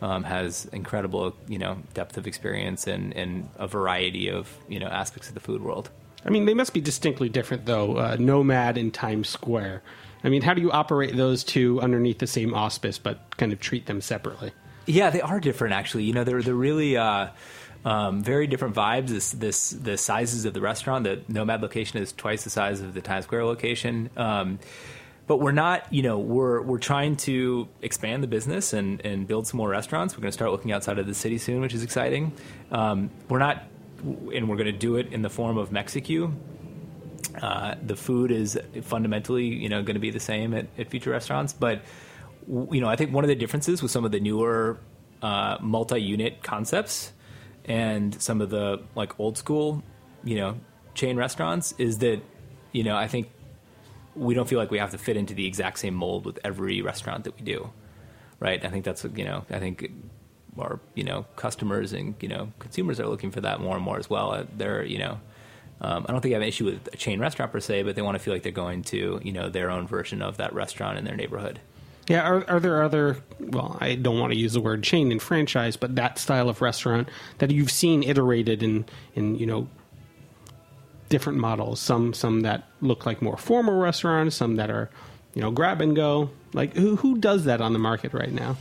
um, 0.02 0.24
has 0.24 0.66
incredible 0.66 1.36
you 1.48 1.58
know 1.58 1.78
depth 1.94 2.18
of 2.18 2.28
experience 2.28 2.88
and 2.88 3.14
and 3.16 3.50
a 3.58 3.68
variety 3.68 4.30
of 4.30 4.56
you 4.68 4.80
know 4.80 4.88
aspects 4.88 5.30
of 5.30 5.34
the 5.34 5.42
food 5.42 5.62
world. 5.62 5.90
I 6.26 6.30
mean, 6.30 6.46
they 6.46 6.54
must 6.54 6.74
be 6.74 6.82
distinctly 6.82 7.30
different, 7.30 7.66
though. 7.66 7.98
Uh, 7.98 8.16
Nomad 8.20 8.78
and 8.78 8.94
Times 8.94 9.28
Square. 9.28 9.82
I 10.24 10.30
mean, 10.30 10.44
how 10.44 10.54
do 10.54 10.62
you 10.62 10.72
operate 10.72 11.16
those 11.16 11.44
two 11.44 11.82
underneath 11.82 12.20
the 12.20 12.28
same 12.28 12.54
auspice, 12.54 13.00
but 13.00 13.38
kind 13.38 13.52
of 13.52 13.60
treat 13.60 13.88
them 13.88 14.02
separately? 14.02 14.52
Yeah, 14.86 15.10
they 15.10 15.22
are 15.22 15.40
different 15.40 15.74
actually. 15.74 16.04
You 16.04 16.14
know, 16.14 16.24
they're 16.24 16.42
they're 16.42 16.54
really 16.54 16.98
uh, 16.98 17.30
um, 17.84 18.24
very 18.24 18.48
different 18.48 18.76
vibes. 18.76 19.08
This 19.08 19.32
this 19.32 19.70
the 19.72 19.98
sizes 19.98 20.46
of 20.46 20.54
the 20.54 20.62
restaurant. 20.62 21.04
The 21.04 21.22
Nomad 21.28 21.62
location 21.62 22.02
is 22.02 22.14
twice 22.14 22.44
the 22.44 22.50
size 22.50 22.82
of 22.82 22.94
the 22.94 23.02
Times 23.02 23.26
Square 23.26 23.46
location. 23.46 24.10
Um, 24.16 24.60
but 25.28 25.38
we're 25.38 25.52
not. 25.52 25.92
You 25.92 26.04
know, 26.04 26.20
we're 26.20 26.62
we're 26.62 26.80
trying 26.80 27.16
to 27.18 27.68
expand 27.82 28.22
the 28.24 28.28
business 28.28 28.74
and 28.74 29.04
and 29.06 29.28
build 29.28 29.48
some 29.48 29.58
more 29.58 29.70
restaurants. 29.70 30.16
We're 30.16 30.22
going 30.22 30.32
to 30.32 30.34
start 30.34 30.52
looking 30.52 30.72
outside 30.72 31.00
of 31.00 31.08
the 31.08 31.16
city 31.16 31.38
soon, 31.38 31.62
which 31.62 31.74
is 31.74 31.84
exciting. 31.84 32.34
Um, 32.72 33.10
we're 33.30 33.40
not, 33.40 33.64
and 34.04 34.48
we're 34.48 34.58
going 34.58 34.66
to 34.66 34.72
do 34.72 34.98
it 34.98 35.12
in 35.12 35.22
the 35.22 35.30
form 35.30 35.58
of 35.58 35.72
Mexicue. 35.72 36.32
Uh, 37.42 37.76
the 37.82 37.96
food 37.96 38.30
is 38.32 38.60
fundamentally, 38.82 39.46
you 39.46 39.70
know, 39.70 39.82
going 39.84 39.96
to 39.96 40.02
be 40.02 40.12
the 40.12 40.20
same 40.20 40.54
at, 40.54 40.68
at 40.78 40.90
future 40.90 41.12
restaurants, 41.12 41.54
but 41.54 41.82
you 42.48 42.82
know, 42.82 42.90
I 42.90 42.96
think 42.96 43.14
one 43.14 43.24
of 43.24 43.30
the 43.30 43.36
differences 43.36 43.82
with 43.82 43.92
some 43.92 44.04
of 44.04 44.12
the 44.12 44.20
newer 44.20 44.80
uh, 45.22 45.58
multi-unit 45.62 46.44
concepts 46.44 47.14
and 47.66 48.20
some 48.22 48.42
of 48.42 48.50
the 48.50 48.82
like 48.96 49.20
old 49.20 49.38
school, 49.38 49.84
you 50.24 50.36
know, 50.36 50.58
chain 50.94 51.18
restaurants 51.18 51.74
is 51.78 52.00
that, 52.00 52.22
you 52.72 52.84
know, 52.84 52.96
I 52.96 53.08
think 53.08 53.30
we 54.16 54.34
don't 54.34 54.48
feel 54.48 54.60
like 54.60 54.72
we 54.72 54.80
have 54.80 54.92
to 54.92 54.98
fit 54.98 55.18
into 55.18 55.34
the 55.34 55.46
exact 55.46 55.80
same 55.80 55.94
mold 55.94 56.26
with 56.26 56.40
every 56.44 56.82
restaurant 56.82 57.24
that 57.24 57.36
we 57.38 57.42
do, 57.44 57.72
right? 58.40 58.64
I 58.64 58.70
think 58.70 58.86
that's 58.86 59.04
you 59.16 59.26
know, 59.26 59.46
I 59.50 59.60
think 59.60 59.92
our 60.60 60.80
you 60.96 61.04
know 61.04 61.26
customers 61.38 61.94
and 61.94 62.16
you 62.20 62.28
know 62.28 62.52
consumers 62.60 63.00
are 63.00 63.08
looking 63.08 63.32
for 63.32 63.42
that 63.42 63.62
more 63.62 63.76
and 63.76 63.84
more 63.84 63.98
as 63.98 64.10
well. 64.10 64.46
They're 64.56 64.84
you 64.84 65.00
know. 65.00 65.20
Um, 65.84 66.06
I 66.08 66.12
don't 66.12 66.22
think 66.22 66.34
I 66.34 66.36
have 66.36 66.44
an 66.44 66.48
issue 66.48 66.66
with 66.66 66.90
a 66.94 66.98
chain 66.98 67.20
restaurant 67.20 67.52
per 67.52 67.60
se, 67.60 67.82
but 67.82 67.96
they 67.96 68.04
want 68.04 68.14
to 68.14 68.20
feel 68.20 68.36
like 68.36 68.44
they're 68.44 68.52
going 68.52 68.84
to, 68.84 69.20
you 69.24 69.32
know, 69.32 69.50
their 69.50 69.72
own 69.72 69.88
version 69.88 70.22
of 70.22 70.38
that 70.38 70.54
restaurant 70.54 71.00
in 71.00 71.06
their 71.06 71.16
neighborhood. 71.16 71.60
Yeah, 72.08 72.22
are, 72.28 72.50
are 72.50 72.60
there 72.60 72.82
other, 72.84 73.18
well, 73.40 73.78
I 73.80 73.96
don't 73.96 74.20
want 74.20 74.34
to 74.34 74.40
use 74.40 74.54
the 74.54 74.62
word 74.62 74.84
chain 74.84 75.12
and 75.12 75.22
franchise, 75.22 75.78
but 75.78 75.96
that 75.96 76.18
style 76.18 76.50
of 76.50 76.62
restaurant 76.62 77.08
that 77.38 77.52
you've 77.52 77.72
seen 77.72 78.04
iterated 78.04 78.64
in, 78.64 78.86
in 79.14 79.36
you 79.36 79.46
know, 79.46 79.68
different 81.10 81.40
models? 81.40 81.80
Some 81.80 82.14
some 82.14 82.42
that 82.42 82.68
look 82.82 83.06
like 83.06 83.22
more 83.22 83.38
formal 83.38 83.80
restaurants, 83.80 84.36
some 84.36 84.56
that 84.56 84.70
are, 84.72 84.90
you 85.36 85.42
know, 85.42 85.52
grab 85.52 85.80
and 85.80 85.96
go. 85.96 86.32
Like, 86.54 86.76
who, 86.76 86.96
who 86.98 87.18
does 87.18 87.46
that 87.46 87.62
on 87.62 87.74
the 87.74 87.80
market 87.80 88.14
right 88.14 88.32
now? 88.32 88.58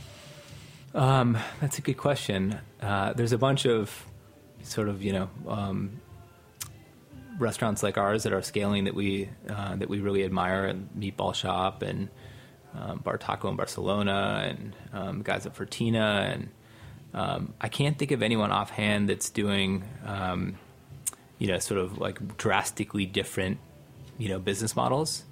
Um, 0.93 1.37
that's 1.59 1.77
a 1.77 1.81
good 1.81 1.97
question. 1.97 2.59
Uh, 2.81 3.13
there's 3.13 3.31
a 3.31 3.37
bunch 3.37 3.65
of 3.65 4.05
sort 4.63 4.87
of, 4.87 5.01
you 5.01 5.13
know, 5.13 5.29
um, 5.47 5.99
restaurants 7.39 7.81
like 7.81 7.97
ours 7.97 8.23
that 8.23 8.33
are 8.33 8.41
scaling 8.41 8.83
that 8.83 8.93
we 8.93 9.29
uh, 9.49 9.75
that 9.77 9.89
we 9.89 9.99
really 9.99 10.23
admire, 10.23 10.65
and 10.65 10.89
Meatball 10.97 11.33
Shop 11.33 11.81
and 11.81 12.09
um, 12.73 12.99
Bar 12.99 13.17
Taco 13.17 13.49
in 13.49 13.55
Barcelona 13.55 14.43
and 14.47 14.75
um, 14.93 15.21
guys 15.21 15.45
at 15.45 15.55
Fertina. 15.55 16.33
And 16.33 16.49
um, 17.13 17.53
I 17.59 17.69
can't 17.69 17.97
think 17.97 18.11
of 18.11 18.21
anyone 18.21 18.51
offhand 18.51 19.09
that's 19.09 19.29
doing, 19.29 19.83
um, 20.05 20.57
you 21.37 21.47
know, 21.47 21.59
sort 21.59 21.79
of 21.79 21.97
like 21.97 22.37
drastically 22.37 23.05
different, 23.05 23.59
you 24.17 24.29
know, 24.29 24.39
business 24.39 24.75
models. 24.75 25.23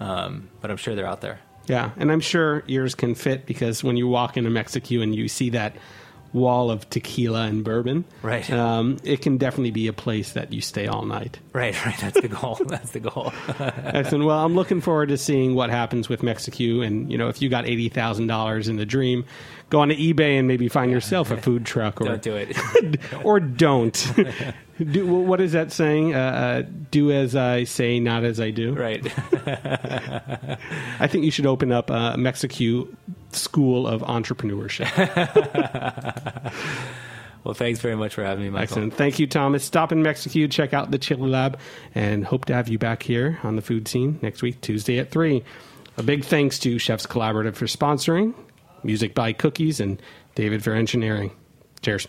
Um, 0.00 0.48
but 0.60 0.70
I'm 0.70 0.76
sure 0.76 0.94
they're 0.94 1.06
out 1.06 1.20
there. 1.20 1.40
Yeah, 1.66 1.92
and 1.96 2.12
I'm 2.12 2.20
sure 2.20 2.62
yours 2.66 2.94
can 2.94 3.14
fit 3.14 3.46
because 3.46 3.82
when 3.82 3.96
you 3.96 4.06
walk 4.06 4.36
into 4.36 4.50
Mexicue 4.50 5.00
and 5.00 5.14
you 5.14 5.28
see 5.28 5.50
that 5.50 5.76
wall 6.34 6.70
of 6.70 6.90
tequila 6.90 7.42
and 7.42 7.64
bourbon. 7.64 8.04
Right. 8.20 8.48
Um, 8.50 8.98
it 9.04 9.22
can 9.22 9.38
definitely 9.38 9.70
be 9.70 9.86
a 9.86 9.92
place 9.92 10.32
that 10.32 10.52
you 10.52 10.60
stay 10.60 10.86
all 10.88 11.06
night. 11.06 11.38
Right, 11.52 11.86
right. 11.86 11.96
That's 11.98 12.20
the 12.20 12.28
goal. 12.28 12.58
That's 12.66 12.90
the 12.90 13.00
goal. 13.00 13.32
Excellent. 13.58 14.24
Well, 14.24 14.44
I'm 14.44 14.54
looking 14.54 14.80
forward 14.80 15.08
to 15.10 15.16
seeing 15.16 15.54
what 15.54 15.70
happens 15.70 16.08
with 16.08 16.22
Mexicue. 16.22 16.82
And, 16.82 17.10
you 17.10 17.16
know, 17.16 17.28
if 17.28 17.40
you 17.40 17.48
got 17.48 17.64
$80,000 17.64 18.68
in 18.68 18.76
the 18.76 18.84
dream, 18.84 19.24
go 19.70 19.80
on 19.80 19.88
to 19.88 19.96
eBay 19.96 20.38
and 20.38 20.48
maybe 20.48 20.68
find 20.68 20.90
yourself 20.90 21.30
a 21.30 21.40
food 21.40 21.64
truck. 21.64 22.00
Or, 22.00 22.06
don't 22.06 22.22
do 22.22 22.34
it. 22.34 22.56
or 23.24 23.38
don't. 23.38 24.12
do, 24.78 25.06
what 25.06 25.40
is 25.40 25.52
that 25.52 25.70
saying? 25.70 26.14
Uh, 26.14 26.18
uh, 26.18 26.62
do 26.90 27.12
as 27.12 27.36
I 27.36 27.62
say, 27.62 28.00
not 28.00 28.24
as 28.24 28.40
I 28.40 28.50
do. 28.50 28.74
Right. 28.74 29.06
I 30.98 31.06
think 31.06 31.24
you 31.24 31.30
should 31.30 31.46
open 31.46 31.70
up 31.70 31.90
a 31.90 32.16
Mexicue 32.18 32.92
school 33.34 33.86
of 33.86 34.02
entrepreneurship. 34.02 34.90
well, 37.44 37.54
thanks 37.54 37.80
very 37.80 37.96
much 37.96 38.14
for 38.14 38.24
having 38.24 38.44
me, 38.44 38.50
Michael. 38.50 38.62
Excellent. 38.62 38.94
Thank 38.94 39.18
you, 39.18 39.26
Thomas. 39.26 39.64
Stop 39.64 39.92
in 39.92 40.02
Mexicue, 40.02 40.48
check 40.48 40.72
out 40.72 40.90
the 40.90 40.98
Chili 40.98 41.28
Lab, 41.28 41.58
and 41.94 42.24
hope 42.24 42.44
to 42.46 42.54
have 42.54 42.68
you 42.68 42.78
back 42.78 43.02
here 43.02 43.38
on 43.42 43.56
the 43.56 43.62
Food 43.62 43.88
Seen 43.88 44.18
next 44.22 44.42
week, 44.42 44.60
Tuesday 44.60 44.98
at 44.98 45.10
3. 45.10 45.42
A 45.96 46.02
big 46.02 46.24
thanks 46.24 46.58
to 46.60 46.78
Chefs 46.78 47.06
Collaborative 47.06 47.54
for 47.54 47.66
sponsoring, 47.66 48.34
music 48.82 49.14
by 49.14 49.32
Cookies, 49.32 49.80
and 49.80 50.00
David 50.34 50.64
for 50.64 50.72
engineering. 50.72 51.30
Cheers. 51.82 52.08